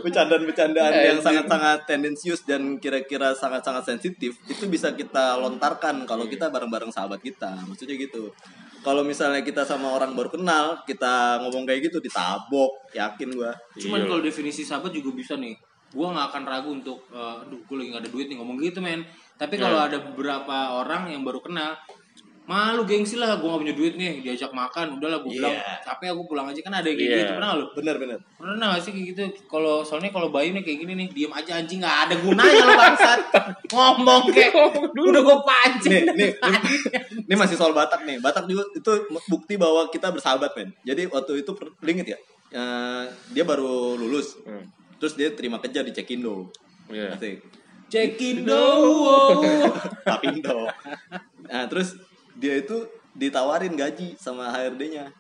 [0.02, 6.90] Bercandaan-bercandaan yang sangat-sangat tendensius dan kira-kira sangat-sangat sensitif itu bisa kita lontarkan kalau kita bareng-bareng
[6.90, 7.54] sahabat kita.
[7.70, 8.35] Maksudnya gitu
[8.80, 14.00] kalau misalnya kita sama orang baru kenal kita ngomong kayak gitu ditabok yakin gua cuman
[14.00, 14.08] Iya.
[14.08, 15.52] kalau definisi sahabat juga bisa nih
[15.90, 18.78] gua nggak akan ragu untuk eh, aduh gue lagi gak ada duit nih ngomong gitu
[18.78, 19.02] men
[19.36, 19.86] tapi kalau Iya.
[19.90, 21.76] ada beberapa orang yang baru kenal
[22.50, 25.86] malu gengsi lah gue gak punya duit nih diajak makan udahlah gue bilang Iya.
[25.86, 27.18] capek aku pulang aja kan ada yang kayak Iya.
[27.22, 30.66] gitu pernah nggak lu bener-bener pernah nggak sih kayak gitu kalau soalnya kalau Bayu nih
[30.66, 33.20] kayak gini nih diem aja anjing nggak ada gunanya lo bangsat
[33.72, 34.50] ngomong kayak
[34.90, 36.74] udah gue pancing nih, nih, ini,
[37.22, 38.18] ini masih soal Batak nih.
[38.18, 38.90] Batak juga itu
[39.30, 40.74] bukti bahwa kita bersahabat, men.
[40.82, 42.18] Jadi waktu itu inget ya,
[42.50, 44.66] eh, dia baru lulus, Hmm.
[44.98, 46.50] terus dia terima kerja di Cekindo.
[46.90, 47.14] Iya.
[47.14, 47.38] Asik.
[47.90, 49.42] cekin dong
[50.06, 50.66] Tapindo.
[51.46, 51.98] Nah, terus
[52.40, 52.76] dia itu
[53.12, 55.12] ditawarin gaji sama HRD-nya.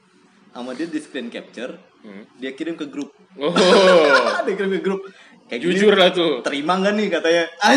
[0.50, 2.24] Sama dia di screen capture, Hmm.
[2.34, 3.12] dia kirim ke grup.
[3.36, 3.52] Oh,
[4.48, 5.04] dia kirim ke grup.
[5.46, 6.40] Kayak gini, jujur lah tuh.
[6.40, 7.44] Terima nggak nih katanya?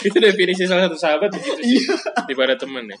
[0.00, 1.80] Itu definisi salah satu sahabat begitu sih.
[2.22, 2.96] Daripada teman ya.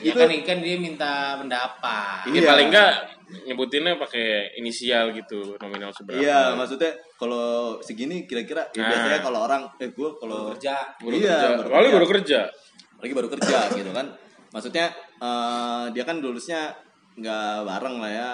[0.00, 2.48] ya kan kan dia minta pendapat Ini Iya.
[2.48, 2.92] paling enggak
[3.44, 6.20] nyebutinnya pakai inisial gitu, nominal seberapa.
[6.20, 8.88] Iya, maksudnya kalau segini kira-kira ya Nah.
[8.92, 11.48] biasanya kalau orang eh gue kalau kerja Baru Iya, kerja.
[11.56, 11.92] baru kerja.
[11.92, 12.40] baru kerja.
[12.98, 14.06] Lagi baru kerja gitu kan.
[14.50, 14.86] Maksudnya
[15.18, 16.72] eh, dia kan lulusnya
[17.14, 18.30] nggak bareng lah ya.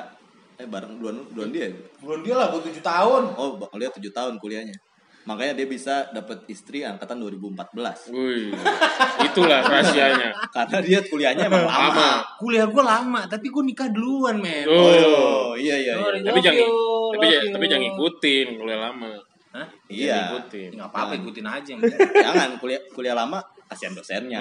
[0.57, 1.65] Eh bareng duluan duluan dia.
[1.65, 1.73] ya?
[1.99, 4.75] belum dia lah buat tujuh tahun Oh, dia 7 tahun kuliahnya.
[5.23, 8.11] Makanya dia bisa dapat istri angkatan 2014.
[8.11, 8.51] Wih,
[9.23, 10.35] itulah rahasianya.
[10.51, 11.79] Karena dia kuliahnya emang lama.
[11.89, 12.11] Lama.
[12.37, 15.95] kuliah gue lama tapi gue nikah duluan men Oh, Oh, iya iya.
[15.95, 16.27] Oh, iya.
[16.27, 16.75] tapi Love jangan you,
[17.15, 17.53] tapi, love ja- you.
[17.55, 19.09] tapi jangan ikutin kuliah lama.
[19.53, 19.67] Hah?
[19.87, 20.11] Iya.
[20.11, 20.71] Jangan ikutin.
[20.75, 21.73] nggak apa-apa ikutin aja
[22.27, 23.39] Jangan kuliah kuliah lama
[23.73, 24.39] kasihan dosennya.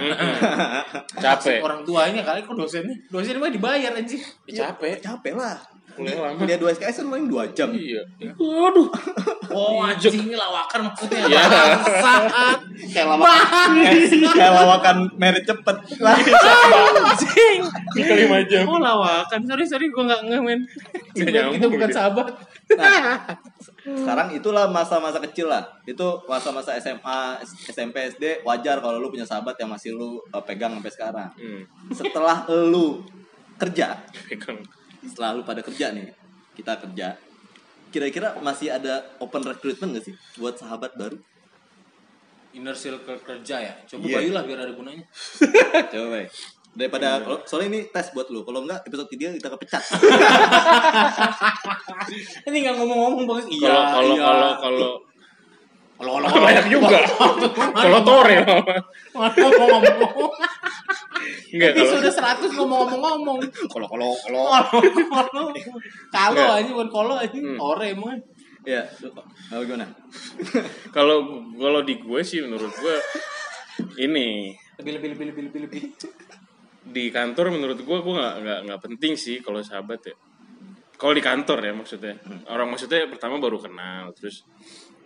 [1.23, 1.63] Capek.
[1.63, 4.99] orang tuanya kali kok dosennya dosennya mah dibayar aja Ya, capek.
[4.99, 5.55] Capek lah.
[5.91, 6.39] Kuliah lama.
[6.39, 7.67] Kuliah 2 SKS kan paling 2 jam.
[7.71, 7.99] Iya.
[8.35, 8.87] Waduh.
[9.51, 11.43] oh anjing ini lawakan maksudnya Iya.
[11.99, 12.59] Bangsat.
[12.91, 13.69] Kayak lawakan,
[14.39, 15.75] kayak, lawakan merit cepet.
[15.99, 16.15] Lah.
[16.15, 17.59] anjing
[17.91, 18.63] Tiga lima jam.
[18.63, 20.63] oh lawakan sorry sorry gue nggak nggak men
[21.11, 22.27] Nggak kita nyambung bukan sahabat
[23.81, 25.65] Sekarang itulah masa-masa kecil lah.
[25.83, 30.77] Itu masa-masa SMA, SMP, SD wajar kalau lu punya sahabat yang masih lu uh, pegang
[30.77, 31.29] sampai sekarang.
[31.33, 31.61] Hmm.
[31.89, 33.01] Setelah lu
[33.57, 33.97] kerja,
[34.29, 34.61] Pegang.
[35.01, 36.13] setelah lu pada kerja nih,
[36.53, 37.17] kita kerja.
[37.89, 41.17] Kira-kira masih ada open recruitment gak sih buat sahabat baru?
[42.51, 44.15] inner circle kerja ya coba Iya.
[44.19, 45.07] Bayu lah biar ada gunanya
[45.95, 46.19] Coba.
[46.71, 48.41] Daripada kalau- soalnya ini tes buat lu.
[48.41, 49.83] Kalau enggak episode tiga kita kepecat.
[52.47, 54.23] ini nggak ngomong-ngomong banget iya Kalau kalau iya.
[54.23, 54.89] kalau kalau
[56.01, 56.97] kalau kalau banyak juga.
[57.77, 58.73] Kalau tore mama.
[59.13, 60.33] ngomong-ngomong
[61.53, 63.37] Enggak kalau episode 100 ngomong-ngomong
[63.69, 64.43] Kalau kalau kalau
[66.09, 67.57] kalau aja bukan kalau aja Hmm.
[67.59, 68.17] ore emang
[68.61, 68.81] ya,
[69.49, 69.89] mau gimana?
[70.95, 72.95] kalau kalau di gue sih menurut gue
[73.99, 75.81] ini lebih lebih lebih lebih lebih lebih
[76.81, 80.15] di kantor menurut gue gue nggak nggak nggak penting sih kalau sahabat ya
[80.97, 82.13] kalau di kantor ya maksudnya
[82.49, 84.45] orang maksudnya pertama baru kenal terus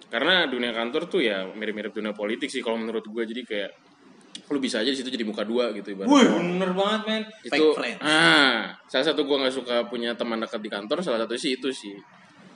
[0.07, 3.71] karena dunia kantor tuh ya mirip-mirip dunia politik sih kalau menurut gue jadi kayak
[4.45, 6.11] lu bisa aja di situ jadi muka dua gitu ibaratnya.
[6.11, 7.99] Wih, bener banget men itu Fake friends.
[8.03, 11.71] ah salah satu gue nggak suka punya teman dekat di kantor salah satu sih itu
[11.71, 11.95] sih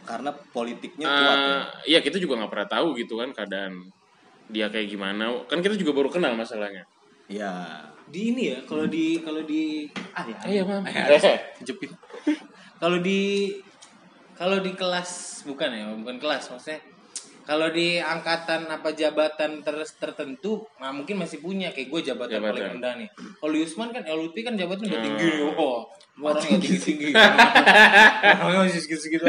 [0.03, 1.49] Karena politiknya kuat ya.
[1.49, 3.73] Ah, iya kita juga nggak pernah tahu gitu kan keadaan
[4.47, 6.83] dia kayak gimana kan kita juga baru kenal masalahnya
[7.29, 7.85] Ya.
[8.09, 10.81] Di ini ya kalau di kalau di ah ya iya mam.
[11.65, 11.93] Jepit.
[12.75, 13.53] Kalau di
[14.33, 15.09] kalau di kelas
[15.43, 16.79] bukan ya bukan kelas maksudnya
[17.43, 22.53] kalau di angkatan apa jabatan ter- tertentu nah mungkin masih punya kayak gue jabatan, Jabatan.
[22.53, 23.09] paling rendah nih.
[23.35, 25.07] Kalau Yusman kan LUT kan jabatan udah Hmm.
[25.07, 25.79] tinggi nih oh
[26.19, 27.09] orangnya tinggi tinggi.
[27.11, 29.23] Orangnya masih segitu segitu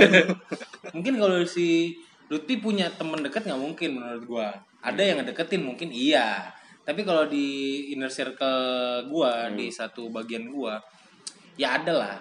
[0.93, 1.97] mungkin kalau si
[2.31, 4.49] Lutfi punya temen dekat nggak mungkin menurut gua.
[4.81, 6.47] Ada yang ngedeketin mungkin iya
[6.91, 7.47] tapi kalau di
[7.89, 8.59] inner circle
[9.07, 10.75] gua di satu bagian gua
[11.55, 12.17] ya ada lah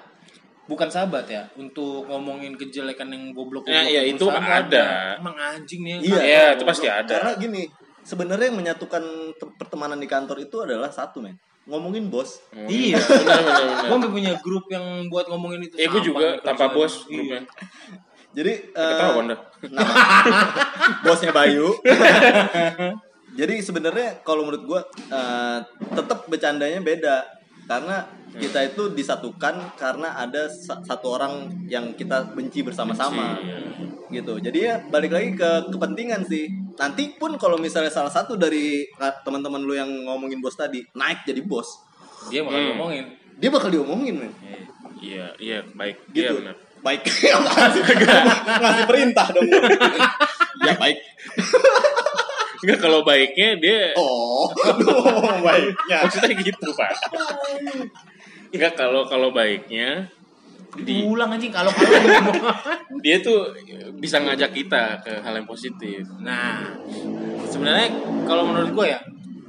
[0.66, 5.18] bukan sahabat ya untuk ngomongin kejelekan yang goblok Ya, iya, itu ada.
[5.18, 7.10] emang anjing nih Iya, Iya, itu pasti ada.
[7.10, 7.66] Karena gini,
[8.00, 9.02] sebenarnya yang menyatukan
[9.34, 11.34] te- pertemanan di kantor itu adalah satu, men.
[11.66, 12.38] ngomongin bos.
[12.54, 12.98] Iya.
[12.98, 15.74] benar benar benar punya grup yang buat ngomongin itu.
[15.76, 17.14] eh gue juga nih tanpa bos Iya.
[17.16, 17.40] grupnya
[18.30, 19.94] Jadi eh, ketahuan dah nama
[21.06, 21.74] bosnya Bayu.
[23.40, 25.58] Jadi sebenarnya kalau menurut gua eh,
[25.90, 27.24] tetap bercandanya beda
[27.64, 31.34] karena kita itu disatukan karena ada sa- satu orang
[31.66, 34.38] yang kita benci bersama-sama Benci, gitu.
[34.38, 36.46] Jadi ya balik lagi ke kepentingan sih.
[36.76, 41.24] Nanti pun kalau misalnya salah satu dari eh, teman-teman lu yang ngomongin bos tadi naik
[41.24, 41.80] jadi bos,
[42.28, 42.70] Dia bakal Hmm.
[42.76, 43.06] ngomongin.
[43.34, 44.34] dia bakal diomongin men.
[45.00, 46.28] iya iya baik Gitu.
[46.28, 47.08] iya benar Baik.
[47.30, 47.84] Apaan sih?
[47.84, 49.48] Ngasih perintah dong.
[50.68, 50.96] ya baik.
[52.60, 55.98] Enggak kalau baiknya dia Oh, aduh, baiknya.
[56.04, 56.92] maksudnya gitu pak.
[58.52, 60.10] Enggak kalau kalau baiknya
[60.78, 61.90] di Ulang anjing kalau kalau.
[63.06, 63.58] Dia tuh
[63.98, 66.06] bisa ngajak kita ke hal yang positif.
[66.22, 66.78] Nah,
[67.50, 67.90] sebenarnya
[68.30, 69.00] kalau menurut gue ya,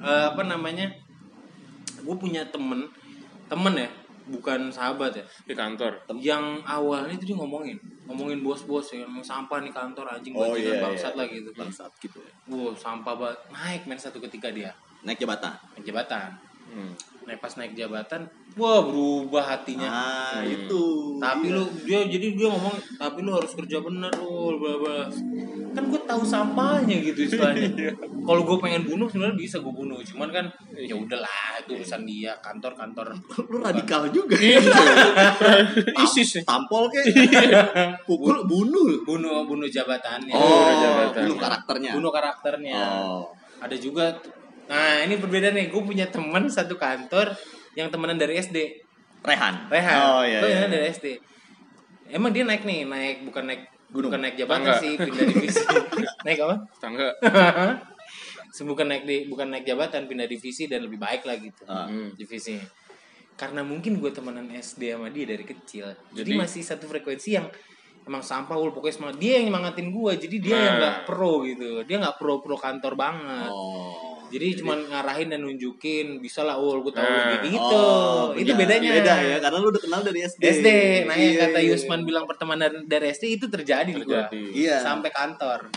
[0.01, 0.89] eh, apa namanya,
[2.01, 2.89] gue punya temen,
[3.53, 3.89] temen ya,
[4.31, 7.75] bukan sahabat ya, di kantor yang awalnya itu dia ngomongin,
[8.07, 11.19] ngomongin bos-bos ya, yang sampah nih kantor anjing Oh, bajingan iya, bangsat iya.
[11.19, 11.51] lah gitu.
[11.59, 12.33] Bangsat gitu ya.
[12.47, 13.39] Wow, sampah banget.
[13.51, 14.71] Naik men satu ketika dia
[15.03, 15.53] Naik jabatan.
[15.75, 16.31] naik jabatan.
[16.71, 16.93] hmm.
[17.27, 18.23] Naik pas naik jabatan,
[18.57, 19.89] wah berubah hatinya.
[19.89, 20.49] Ah, Hmm.
[20.49, 20.85] itu.
[21.21, 25.01] Tapi lu dia jadi dia ngomong tapi lu harus kerja bener lu bla bla.
[25.71, 27.71] Kan gue tahu sampahnya gitu istilahnya.
[28.27, 32.35] Kalau gue pengen bunuh sebenarnya bisa gue bunuh, cuman kan ya udahlah itu urusan dia
[32.43, 33.15] kantor-kantor.
[33.51, 34.35] lu radikal juga.
[34.35, 34.59] Iya.
[36.05, 37.05] ISIS Tampol kek.
[38.09, 39.03] Pukul bunuh.
[39.07, 40.35] Bunuh bunuh jabatannya.
[40.35, 41.23] Oh, bunuh jabatan.
[41.27, 41.91] bunuh karakternya.
[41.95, 42.75] Bunuh karakternya.
[43.05, 43.23] Oh.
[43.61, 44.17] Ada juga
[44.71, 45.67] Nah, ini berbeda nih.
[45.67, 47.35] Gue punya teman satu kantor
[47.81, 48.57] yang temenan dari SD.
[49.21, 49.55] Rehan.
[49.67, 49.97] Rehan.
[49.99, 50.39] Oh iya.
[50.39, 50.41] Iya.
[50.43, 51.07] temenan dari SD.
[52.11, 54.11] Emang dia naik nih, naik bukan naik Gunung.
[54.11, 54.79] bukan naik jabatan Tangga.
[54.79, 55.63] sih, pindah divisi.
[56.27, 56.57] naik apa?
[56.79, 57.09] tangga
[58.71, 61.87] bukan naik di bukan naik jabatan pindah divisi dan lebih baik lah gitu Ah.
[61.87, 62.13] Hmm.
[62.13, 62.67] divisinya
[63.35, 67.47] karena mungkin gue temenan SD sama dia dari kecil jadi, Jadi- masih satu frekuensi yang
[68.03, 70.79] emang sampah ul pokoknya semangat dia yang nyemangatin gue jadi dia yang Nah.
[70.79, 74.10] nggak pro gitu dia nggak pro pro kantor banget Oh.
[74.31, 78.49] Jadi cuman ngarahin dan nunjukin bisa lah ul gue tahu lu kayak gitu Oh, itu
[78.49, 80.43] beda- bedanya Beda ya, karena lu udah kenal dari SD.
[80.43, 80.69] SD
[81.05, 81.69] nah yang Iya, kata iya.
[81.69, 84.77] Yusman bilang pertemanan dari SD itu terjadi, terjadi Iya.
[84.81, 85.69] sampai kantor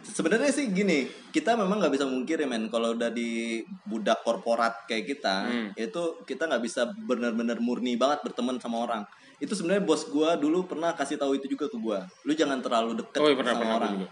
[0.00, 5.04] Sebenarnya sih gini, kita memang nggak bisa mungkiri men kalau udah di budak korporat kayak
[5.06, 5.68] kita, Hmm.
[5.76, 9.02] itu kita nggak bisa benar-benar murni banget berteman sama orang.
[9.36, 12.08] Itu sebenarnya bos gua dulu pernah kasih tahu itu juga ke gua.
[12.24, 13.92] Lu jangan terlalu deket Oh, iya, pernah, sama pernah, orang.
[13.94, 14.08] juga.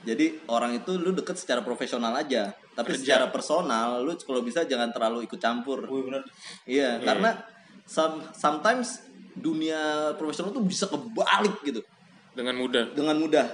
[0.00, 3.00] Jadi orang itu lu deket secara profesional aja, tapi Kerja.
[3.20, 5.84] secara personal lu kalau bisa jangan terlalu ikut campur.
[5.86, 6.22] Wih, bener.
[6.64, 7.36] Iya, karena
[7.84, 9.04] some- sometimes
[9.36, 11.80] dunia profesional tuh bisa kebalik gitu
[12.32, 13.46] dengan mudah dengan mudah.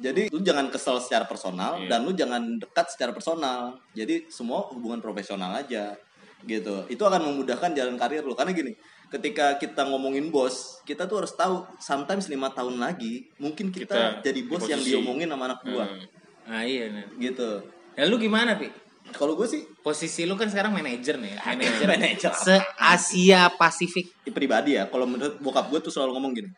[0.00, 1.88] Jadi lu jangan kesel secara personal Iya.
[1.88, 3.78] dan lu jangan dekat secara personal.
[3.94, 5.94] Jadi semua hubungan profesional aja
[6.44, 6.84] gitu.
[6.86, 8.72] Itu akan memudahkan jalan karir lu karena gini,
[9.08, 14.24] ketika kita ngomongin bos, kita tuh harus tahu sometimes lima tahun lagi mungkin kita, Kita
[14.24, 14.90] jadi di bos yang posisi.
[14.92, 16.04] diomongin sama anak gua Hmm.
[16.42, 17.06] nah iya nah.
[17.16, 17.62] gitu.
[17.94, 18.66] Ya lu gimana, Pi?
[19.10, 21.86] Kalau gue sih Posisi lu kan sekarang manajer nih, manajer.
[21.86, 24.10] Manajer Se Asia Pasifik.
[24.26, 24.86] pribadi ya.
[24.86, 26.50] Kalau menurut bokap gue tuh selalu ngomong gini,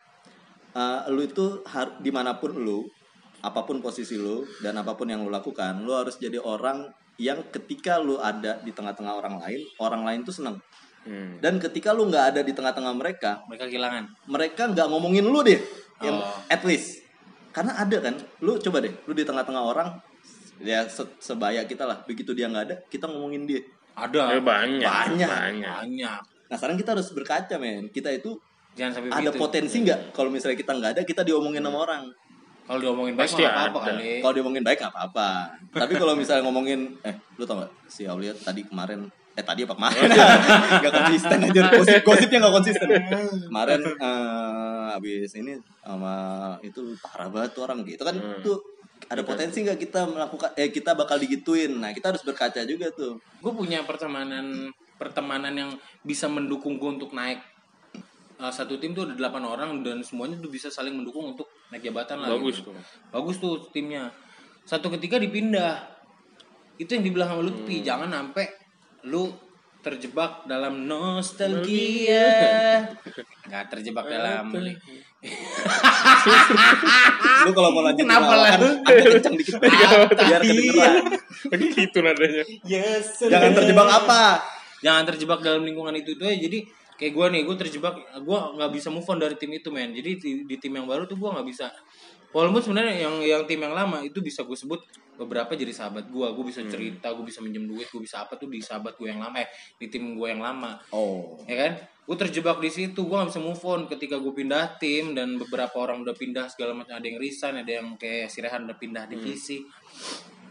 [0.71, 2.85] "Eh, lu itu har- di mana pun lu,
[3.41, 7.39] apa pun posisi lu dan apa pun yang lu lakukan, lu harus jadi orang yang
[7.49, 10.57] ketika lu ada di tengah-tengah orang lain, orang lain tuh seneng.
[11.05, 11.37] Hmm.
[11.37, 14.03] Dan ketika lu nggak ada di tengah-tengah mereka, Mereka kehilangan.
[14.25, 15.61] mereka nggak ngomongin lu deh,
[16.01, 16.51] yang Oh.
[16.51, 17.05] at least.
[17.53, 19.89] Karena ada kan, lu coba deh, lu di tengah-tengah orang,
[20.59, 22.03] ya se- sebaya kita lah.
[22.03, 23.61] Begitu dia nggak ada, kita ngomongin dia.
[23.95, 24.23] Ya, Ada.
[24.43, 25.29] banyak Banyak.
[25.29, 26.19] banyak Banyak.
[26.45, 28.35] Nah sekarang kita harus berkaca men, kita itu
[28.75, 29.39] Jangan sampai ada begitu.
[29.39, 32.03] potensi nggak kalau misalnya kita nggak ada, kita diomongin sama orang.
[32.65, 33.87] Kalau diomongin baik Pasti mah apa-apa ada.
[33.93, 34.09] kali.
[34.19, 35.29] Kalau diomongin baik nggak apa-apa.
[35.69, 39.73] Tapi kalau misalnya ngomongin, eh, lu tau gak si Aulia tadi kemarin, eh tadi apa
[39.73, 40.09] kemarin?
[40.81, 42.87] gak konsisten aja, gosip gosipnya gak konsisten.
[43.45, 46.15] Kemarin eh habis ini sama
[46.59, 48.41] itu parah banget tuh orang gitu kan Hmm.
[48.41, 48.57] tuh
[49.05, 53.19] ada potensi nggak kita melakukan eh kita bakal digituin nah kita harus berkaca juga tuh
[53.37, 57.37] Gue punya pertemanan pertemanan yang bisa mendukung gue untuk naik.
[58.35, 61.81] Eh, satu tim tuh ada 8 orang dan semuanya tuh bisa saling mendukung untuk naik
[61.81, 62.29] jabatan lah.
[62.29, 62.67] bagus gitu.
[62.67, 62.75] tuh
[63.09, 64.11] Bagus tuh timnya.
[64.63, 65.87] Satu ketika dipindah.
[66.75, 67.85] Itu yang dibilang sama lu tuh, Pi, Hmm.
[67.85, 68.45] jangan sampai
[69.05, 69.31] lu
[69.79, 72.27] terjebak dalam nostalgia.
[73.45, 74.51] Nggak terjebak dalam
[77.45, 78.57] lu kalau mau lanjut Kenapa lah?
[78.83, 80.93] agak kencang dikit biar kedengeran
[81.45, 83.21] lagi gitu nadanya Yes.
[83.21, 84.41] jangan terjebak apa
[84.81, 86.37] Jangan terjebak dalam lingkungan itu itu aja.
[86.37, 86.59] Jadi
[86.95, 89.91] kayak gue nih, gue terjebak, gue nggak bisa move on dari tim itu men.
[89.91, 91.71] Jadi di, di tim yang baru tuh gue nggak bisa.
[92.35, 94.83] Walaupun sebenarnya yang yang tim yang lama itu bisa gue sebut
[95.15, 96.51] beberapa jadi sahabat gue gue Hmm.
[96.51, 99.39] bisa cerita gue bisa minjem duit gue bisa apa tuh di sahabat gue yang lama
[99.39, 99.47] eh,
[99.79, 100.75] di tim gue yang lama.
[100.91, 101.39] Oh.
[101.47, 101.73] ya kan?
[102.05, 105.79] Gue terjebak di situ gue gak bisa move on ketika gue pindah tim dan beberapa
[105.79, 106.99] orang udah pindah segala macam.
[106.99, 109.63] Ada yang resign ada yang kayak si Rehan udah pindah divisi.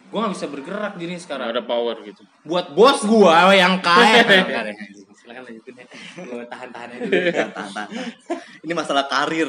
[0.09, 2.25] Gue gak bisa bergerak gini Nggak sekarang ada power gitu.
[2.49, 4.25] Buat bos gue yang kaya.
[4.35, 4.73] Ya,
[5.25, 5.87] silakan lanjutin ya
[6.21, 7.89] Lu tahan-tahan aja dulu Tahan, tahan, tahan.
[8.61, 9.49] Ini masalah karir.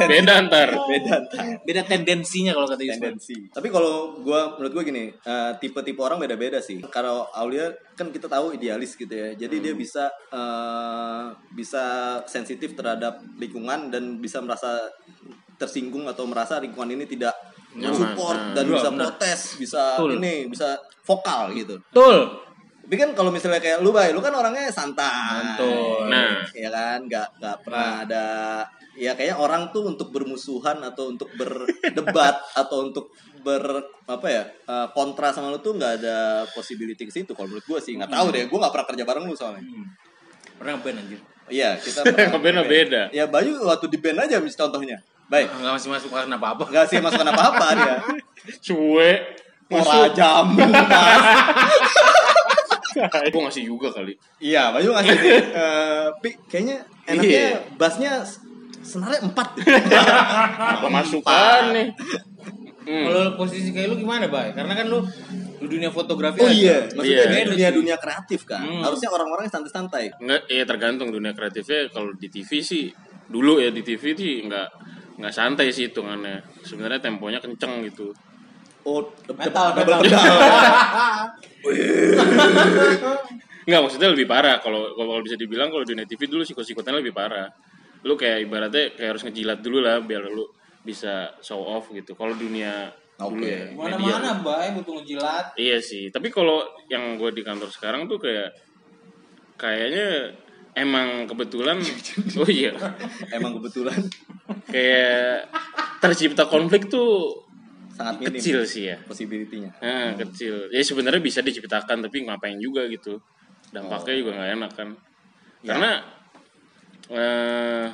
[0.00, 1.44] beda ntar Beda ntar.
[1.62, 3.36] beda tendensinya kalau kata tendensi.
[3.48, 6.80] Tapi kalau gua menurut gua gini, eh, tipe-tipe orang beda-beda sih.
[6.88, 9.32] Kalau Aulia kan kita tahu idealis gitu ya.
[9.34, 11.84] Jadi dia bisa eh, bisa
[12.24, 14.88] sensitif terhadap lingkungan dan bisa merasa
[15.56, 17.34] tersinggung atau merasa lingkungan ini tidak
[17.74, 17.94] Nyaman.
[17.94, 18.54] support Nah.
[18.54, 20.10] dan Iya, bisa protes, bisa Betul.
[20.16, 20.68] ini, bisa
[21.04, 21.76] vokal gitu.
[21.80, 22.16] betul
[22.88, 25.60] Tapi kan kalau misalnya kayak lu, Bay, lu kan orangnya santai.
[25.60, 26.08] Betul.
[26.08, 26.40] Nah.
[26.56, 28.26] ya kan, nggak nggak pernah ada
[28.96, 33.12] ya kayaknya orang tuh untuk bermusuhan atau untuk berdebat atau untuk
[33.44, 33.60] ber
[34.10, 37.36] apa ya eh, kontra sama lu tuh nggak ada possibility ke situ.
[37.36, 38.48] Kalau menurut gue sih nggak tahu deh.
[38.48, 39.62] Gue nggak pernah kerja bareng lu soalnya.
[40.56, 41.20] Pernah ngeband anjir?
[41.52, 43.02] Iya kita pernah Ngeband beda.
[43.12, 44.96] ya Bayu waktu di band aja mis contohnya.
[45.28, 47.94] Baik nggak masih masuk karena apa apa nggak sih masukan apa apa dia.
[48.64, 49.20] Cuek.
[49.68, 50.56] Ora jam
[53.06, 55.30] gue ngasih juga kali iya Bayu ngasih sih
[55.62, 57.58] Eh, pi kayaknya enaknya Iya.
[57.74, 58.12] bassnya
[58.78, 59.48] senarnya empat
[60.58, 61.88] apa masukan nih
[62.88, 63.04] Hmm.
[63.04, 65.04] kalau posisi kayak lu gimana bay karena kan lu
[65.60, 66.56] di dunia fotografi Oh aja.
[66.56, 67.44] iya, maksudnya Iya.
[67.44, 68.64] di dunia dunia kreatif kan.
[68.64, 68.80] Hmm.
[68.80, 70.08] Harusnya orang-orang yang santai-santai.
[70.16, 71.92] Enggak, ya tergantung dunia kreatifnya.
[71.92, 72.88] Kalau di TV sih
[73.28, 74.68] dulu ya di TV sih nggak
[75.20, 76.40] nggak santai sih hitungannya.
[76.64, 78.08] Sebenarnya temponya kenceng gitu.
[78.88, 79.04] Oh,
[79.36, 80.02] Metal, double metal.
[80.02, 80.24] pedal.
[83.68, 84.56] Nggak maksudnya lebih parah.
[84.64, 87.52] Kalau kalau bisa dibilang kalau dunia TV dulu sikut-sikutannya lebih parah.
[88.06, 90.48] Lu kayak ibaratnya kayak harus ngejilat dulu lah biar lu
[90.80, 92.16] bisa show off gitu.
[92.16, 93.44] Kalau dunia Oke.
[93.44, 94.14] ya mana media.
[94.16, 98.54] mana bay butuh ngejilat Iya sih, tapi kalau yang gue di kantor sekarang tuh kayak
[99.58, 100.38] kayaknya
[100.78, 101.82] emang kebetulan
[102.38, 102.70] oh iya
[103.34, 103.98] Emang kebetulan
[104.70, 105.50] kayak
[105.98, 107.42] tercipta konflik tuh
[107.98, 108.96] sangat minim kecil sih ya.
[109.02, 109.74] possibility-nya.
[109.82, 110.70] Nah, kecil.
[110.70, 113.18] Ya sebenarnya bisa diciptakan tapi ngapain juga gitu.
[113.74, 114.88] Dampaknya juga nggak enak kan.
[115.66, 115.90] Karena
[117.10, 117.86] eh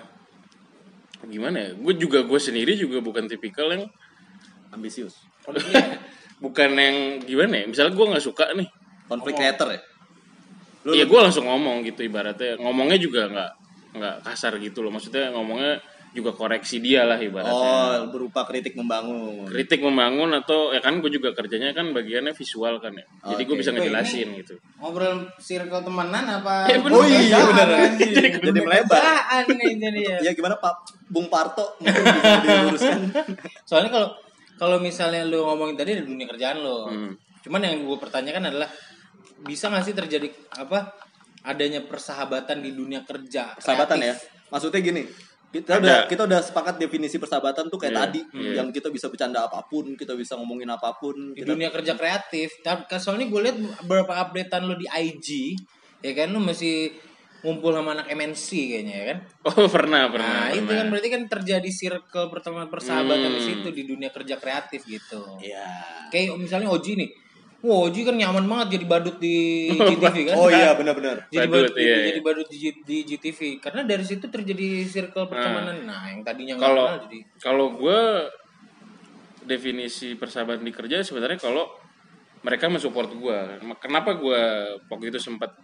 [1.24, 1.70] gimana ya?
[1.72, 3.88] Gue juga gue sendiri juga bukan tipikal yang
[4.76, 5.16] Ambisius.
[6.44, 7.66] bukan yang gimana ya?
[7.72, 8.68] Misalnya gue nggak suka nih.
[9.08, 9.80] Konflik creator ya?
[10.84, 12.60] Lu Iya gue langsung ngomong gitu ibaratnya.
[12.60, 13.52] Ngomongnya juga nggak
[13.96, 14.92] nggak kasar gitu loh.
[14.92, 15.80] Maksudnya ngomongnya
[16.14, 17.50] juga koreksi dia lah ibaratnya.
[17.50, 19.44] Oh, berupa kritik membangun.
[19.44, 23.02] Kritik membangun atau ya kan gue juga kerjanya kan bagiannya visual kan ya.
[23.26, 24.54] Jadi gue bisa Oh, ngejelasin ini- gitu.
[24.78, 26.94] ngobrol circle temenan apa Ya, bener.
[26.94, 27.68] Oh iya benar.
[27.90, 28.14] Anjing.
[28.38, 29.02] Jadi melebar.
[29.50, 30.74] Nih jadi ya Ya gimana Pak
[31.06, 33.10] Bung Parto diluruskan.
[33.68, 34.08] soalnya kalau
[34.54, 37.10] kalau misalnya lu ngomongin tadi di dunia kerjaan lo Hmm.
[37.42, 38.70] cuman yang gue pertanyakan adalah
[39.40, 40.94] bisa nggak sih terjadi apa
[41.42, 44.14] adanya persahabatan di dunia kerja Persahabatan ya.
[44.14, 44.32] kreatif?
[44.46, 45.02] Maksudnya gini,
[45.54, 45.78] kita Ada.
[45.78, 48.52] udah kita udah sepakat definisi persahabatan tuh kayak Iya, tadi iya.
[48.58, 51.94] yang kita bisa bercanda apa pun, kita bisa ngomongin apa pun, di kita dunia kerja
[51.94, 55.54] kreatif tapi soalnya gue lihat beberapa updatean lo di IG
[56.00, 56.90] ya kan lu masih
[57.40, 60.32] ngumpul sama anak MNC kayaknya ya kan Oh pernah pernah.
[60.40, 60.76] nah itu pernah.
[60.76, 63.46] kan berarti kan terjadi circle pertemuan persahabatan di Hmm.
[63.46, 65.64] situ di dunia kerja kreatif gitu Iya.
[66.08, 67.10] kayak misalnya Oji nih
[67.64, 69.36] Wah, Oji kan nyaman banget jadi badut di
[69.88, 70.34] GTV kan?
[70.36, 71.24] Oh iya benar-benar.
[71.32, 72.26] jadi Badut, badut, iya, jadi iya.
[72.28, 75.88] badut di, di GTV karena dari situ terjadi circle pertemanan.
[75.88, 76.12] Nah.
[76.12, 78.00] Yang tadinya nggak Kalau kenal jadi kalau gue
[79.48, 81.64] definisi persahabatan di kerja sebenarnya kalau
[82.44, 83.38] mereka mensupport gue.
[83.80, 84.42] Kenapa gue
[84.92, 85.56] waktu itu sempat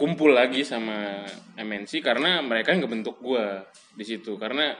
[0.00, 1.28] kumpul lagi sama
[1.60, 3.44] MNC karena mereka nggak bentuk gue
[3.92, 4.40] di situ.
[4.40, 4.72] Karena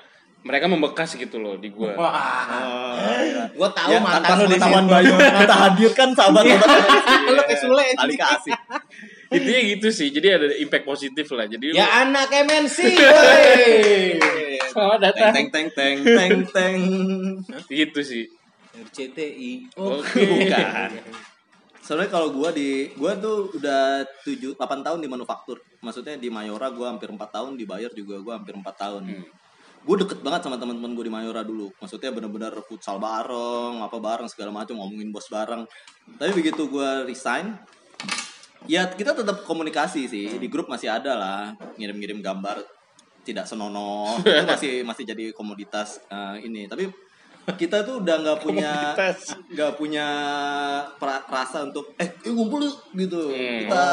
[0.44, 1.90] mereka membekas gitu loh di gue.
[1.96, 2.12] wah
[2.52, 3.48] Oh, iya.
[3.48, 7.85] gue tahu Ya, mantan tanpa lu situ Bayu kita hadirkan sahabat sahabat Lu kayak Sule,
[7.90, 8.52] kali kasih
[9.33, 10.09] Intinya gitu sih.
[10.09, 11.44] Jadi ada impact positif lah.
[11.44, 12.76] Jadi ya anak MNC
[14.70, 15.33] selamat datang.
[15.33, 16.78] teng teng teng teng teng
[17.66, 18.24] Gitu sih.
[18.74, 20.18] RCTI Oke.
[20.20, 20.90] bukan
[21.78, 26.72] soalnya kalau gua di gua tuh udah 7 8 tahun di manufaktur maksudnya di Mayora
[26.72, 29.23] gua hampir 4 tahun di Bayer juga gua hampir 4 tahun Hmm.
[29.85, 31.68] Gue deket banget sama teman-teman gue di Mayora dulu.
[31.76, 35.68] Maksudnya bener-bener futsal bareng apa bareng segala macam ngomongin bos bareng.
[36.16, 37.52] Tapi begitu gue resign
[38.64, 40.40] ya kita tetap komunikasi sih.
[40.40, 41.40] Di grup masih ada lah
[41.76, 42.64] ngirim-ngirim gambar
[43.28, 44.16] tidak senonoh.
[44.24, 46.64] Itu masih masih jadi komoditas eh, ini.
[46.64, 46.88] Tapi
[47.60, 48.96] kita tuh udah nggak punya
[49.52, 50.06] nggak punya
[50.96, 53.20] pra- rasa untuk eh ngumpul yuk gitu.
[53.28, 53.68] Hmm.
[53.68, 53.85] kita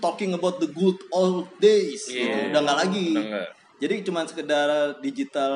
[0.00, 2.08] talking about the good old days.
[2.08, 2.48] Iya.
[2.48, 3.12] udah nggak lagi.
[3.12, 3.60] Udah.
[3.82, 4.68] Jadi cuma sekedar
[5.02, 5.54] digital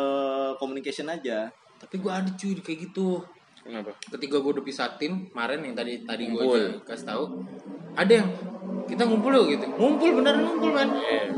[0.59, 1.47] communication aja.
[1.77, 3.23] tapi gue ada cuy kayak gitu
[3.61, 3.93] Kenapa?
[4.11, 6.43] ketika gue udah pisah tim kemarin yang tadi tadi gue
[6.83, 7.25] kasih tahu
[7.93, 8.29] ada yang
[8.85, 11.29] kita ngumpul yuk gitu ngumpul beneran ngumpul man Eh,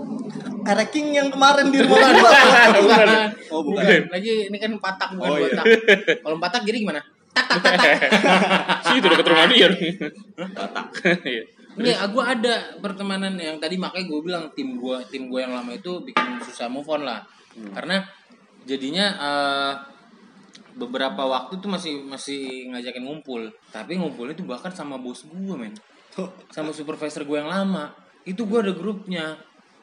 [0.67, 2.31] Ereking yang kemarin di rumah gua.
[2.79, 3.09] bukan.
[3.49, 3.85] Oh, bukan.
[4.09, 5.45] lagi ini kan patak bukan Oh, iya.
[5.51, 5.65] botak
[6.21, 7.01] kalau patak jadi gimana
[7.33, 7.93] tak tak tak tak
[8.85, 9.69] Sih itu dekat rumah dia.
[10.59, 10.87] Batak.
[11.23, 11.43] Iya.
[11.79, 15.71] Ini gue ada pertemanan yang tadi makanya gue bilang tim gue tim gue yang lama
[15.71, 17.23] itu bikin susah move on lah.
[17.55, 18.03] Karena
[18.67, 19.75] jadinya eh,
[20.75, 23.47] beberapa waktu tuh masih masih ngajakin ngumpul.
[23.71, 25.75] Tapi ngumpulnya tuh bahkan sama bos gue men.
[26.51, 27.95] Sama supervisor gue yang lama.
[28.27, 29.39] Itu gue ada grupnya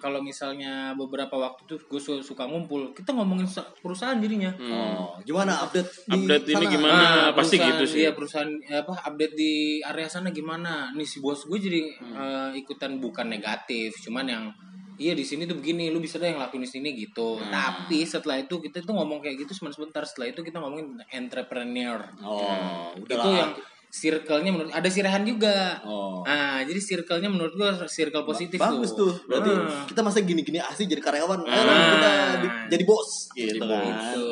[0.05, 5.17] kalau misalnya beberapa waktu tuh gue su- suka ngumpul kita ngomongin sa- perusahaan jadinya Oh,
[5.19, 6.69] gimana update di Update ini sana?
[6.69, 6.93] gimana?
[6.93, 7.99] Ah, pasti gitu sih.
[7.99, 10.93] Iya perusahaan apa update di area sana gimana?
[10.93, 14.45] Nih si bos gue jadi eh, ikutan bukan negatif, cuman yang
[14.95, 17.41] iya di sini tuh begini, lu bisa deh yang lakuin di sini gitu.
[17.41, 20.05] Tapi setelah itu kita tuh ngomong kayak gitu cuma sebentar.
[20.05, 21.99] Setelah itu kita ngomongin entrepreneur.
[22.21, 23.51] Oh, udah itu yang
[23.95, 25.79] circle-nya menurut ada si Rehan juga.
[25.81, 26.19] Oh.
[26.21, 29.15] Ah, jadi circle-nya menurut gua circle positif Bagus tuh.
[29.23, 29.87] Berarti Ah.
[29.87, 31.39] kita masa gini-gini asli jadi karyawan.
[31.41, 31.87] Ayo Ah.
[31.95, 32.11] kita
[32.43, 33.83] di- jadi bos gitu kan.
[33.87, 34.27] Gitu.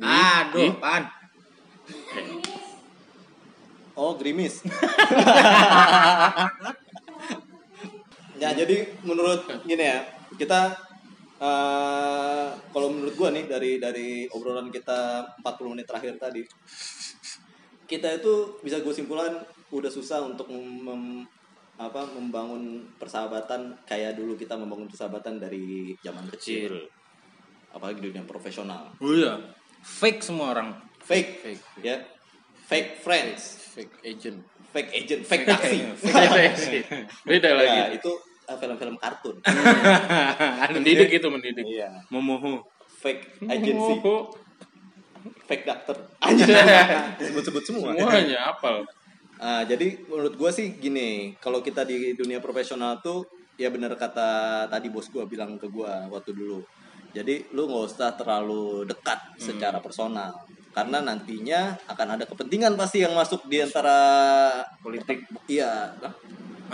[0.00, 1.02] Aduh, pan.
[3.92, 4.64] Oh, gerimis.
[8.40, 10.00] ya, jadi menurut gini ya,
[10.34, 10.72] kita
[11.36, 16.40] eh kalau menurut gua nih dari dari obrolan kita 40 menit terakhir tadi,
[17.92, 19.36] kita itu bisa gue simpulkan
[19.68, 21.28] udah susah untuk mem-
[21.76, 26.88] apa membangun persahabatan kayak dulu kita membangun persahabatan dari zaman kecil.
[27.68, 28.92] Apalagi di dunia profesional.
[28.96, 29.36] Oh iya.
[29.80, 30.76] Fake semua orang.
[31.00, 31.64] Fake, Fake.
[31.82, 32.00] ya.
[32.62, 34.38] Fake friends, Fake agent.
[34.72, 35.80] fake agent, fake taxi.
[37.28, 38.00] Beda Ya, lagi.
[38.00, 38.12] itu
[38.48, 39.36] uh, film-film kartun.
[40.76, 41.64] Mendidik itu mendidik.
[41.66, 41.90] Iya.
[42.08, 42.64] Momoho.
[43.02, 43.98] Fake agency,
[45.46, 45.96] fake doctor.
[46.26, 46.48] Anjir.
[47.20, 47.94] Sebut-sebut semua.
[47.94, 48.86] Semuanya apal.
[49.42, 53.26] Ah, jadi menurut gue sih gini, kalau kita di dunia profesional tuh
[53.58, 56.62] ya bener kata tadi bos gue bilang ke gue waktu dulu.
[57.12, 60.32] Jadi lu nggak usah terlalu dekat secara personal,
[60.72, 63.98] karena nantinya akan ada kepentingan pasti yang masuk di antara
[64.80, 65.28] Politik.
[65.44, 65.92] Iya,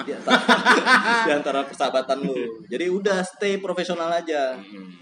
[0.05, 0.41] di antara,
[1.27, 2.65] di antara persahabatan lu.
[2.67, 4.57] Jadi udah stay profesional aja.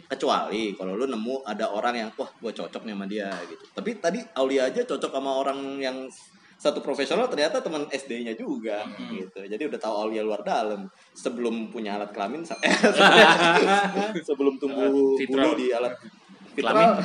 [0.07, 3.65] Kecuali kalau lu nemu ada orang yang wah gue cocok nih sama dia gitu.
[3.75, 6.07] Tapi tadi Aulia aja cocok sama orang yang
[6.57, 8.81] satu profesional ternyata teman SD-nya juga
[9.13, 9.45] gitu.
[9.45, 12.75] Jadi udah tahu Aulia luar dalam sebelum punya alat kelamin eh,
[14.29, 15.93] sebelum tumbuh bulu di alat
[16.57, 17.05] Fitral.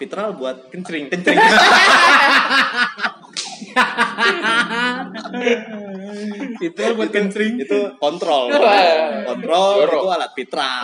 [0.00, 1.12] Fitral buat Kencring.
[1.12, 1.36] kencing.
[6.66, 7.60] itu buat kencring.
[7.60, 8.48] itu kontrol
[9.28, 10.02] kontrol Jorok.
[10.02, 10.82] itu alat fitral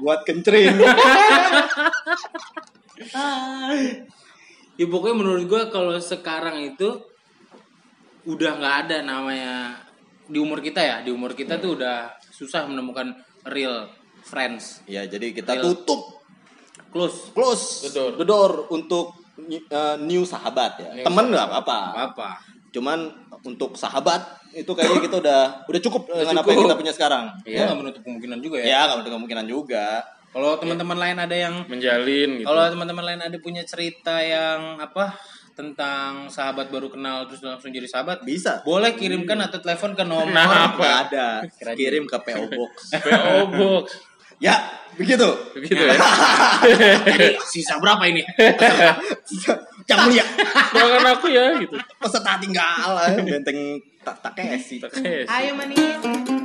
[0.02, 0.72] buat kencring
[4.76, 7.00] Ya pokoknya menurut gua kalau sekarang itu
[8.28, 9.80] udah nggak ada namanya
[10.28, 13.16] di umur kita ya, di umur kita tuh udah susah menemukan
[13.48, 13.88] real
[14.20, 15.64] friends, ya jadi kita Real.
[15.70, 16.20] tutup
[16.92, 17.32] close.
[17.32, 18.10] close The door.
[18.20, 19.16] the door untuk
[19.70, 20.88] uh, new sahabat ya.
[20.96, 21.78] New temen nggak apa-apa.
[22.12, 22.30] Apa?
[22.76, 23.08] cuman
[23.40, 24.20] untuk sahabat
[24.52, 26.68] itu kayaknya kita udah udah cukup dengan apa yang cukup.
[26.68, 27.24] kita punya sekarang.
[27.48, 28.66] Ya nggak menutup kemungkinan juga ya.
[28.68, 29.86] ya nggak ada kemungkinan juga.
[30.36, 32.44] Kalau teman-teman lain ada yang Menjalin gitu.
[32.44, 35.16] kalau teman-teman lain ada punya cerita yang apa
[35.56, 38.60] tentang sahabat baru kenal terus langsung jadi sahabat, bisa.
[38.60, 40.28] boleh kirimkan atau telepon ke nomor.
[40.28, 41.40] Nah, nggak ada.
[41.72, 42.92] Kirim ke PO Box.
[42.92, 43.84] PO Box.
[44.42, 44.54] Ya
[44.96, 45.92] begitu Begitu ya.
[47.12, 48.24] Jadi, sisa berapa ini?
[49.88, 50.24] yang mulia
[50.72, 51.76] Doakan aku ya gitu.
[52.00, 54.80] peserta tinggal benteng tak tak kesi.
[55.26, 56.35] Ayo manis.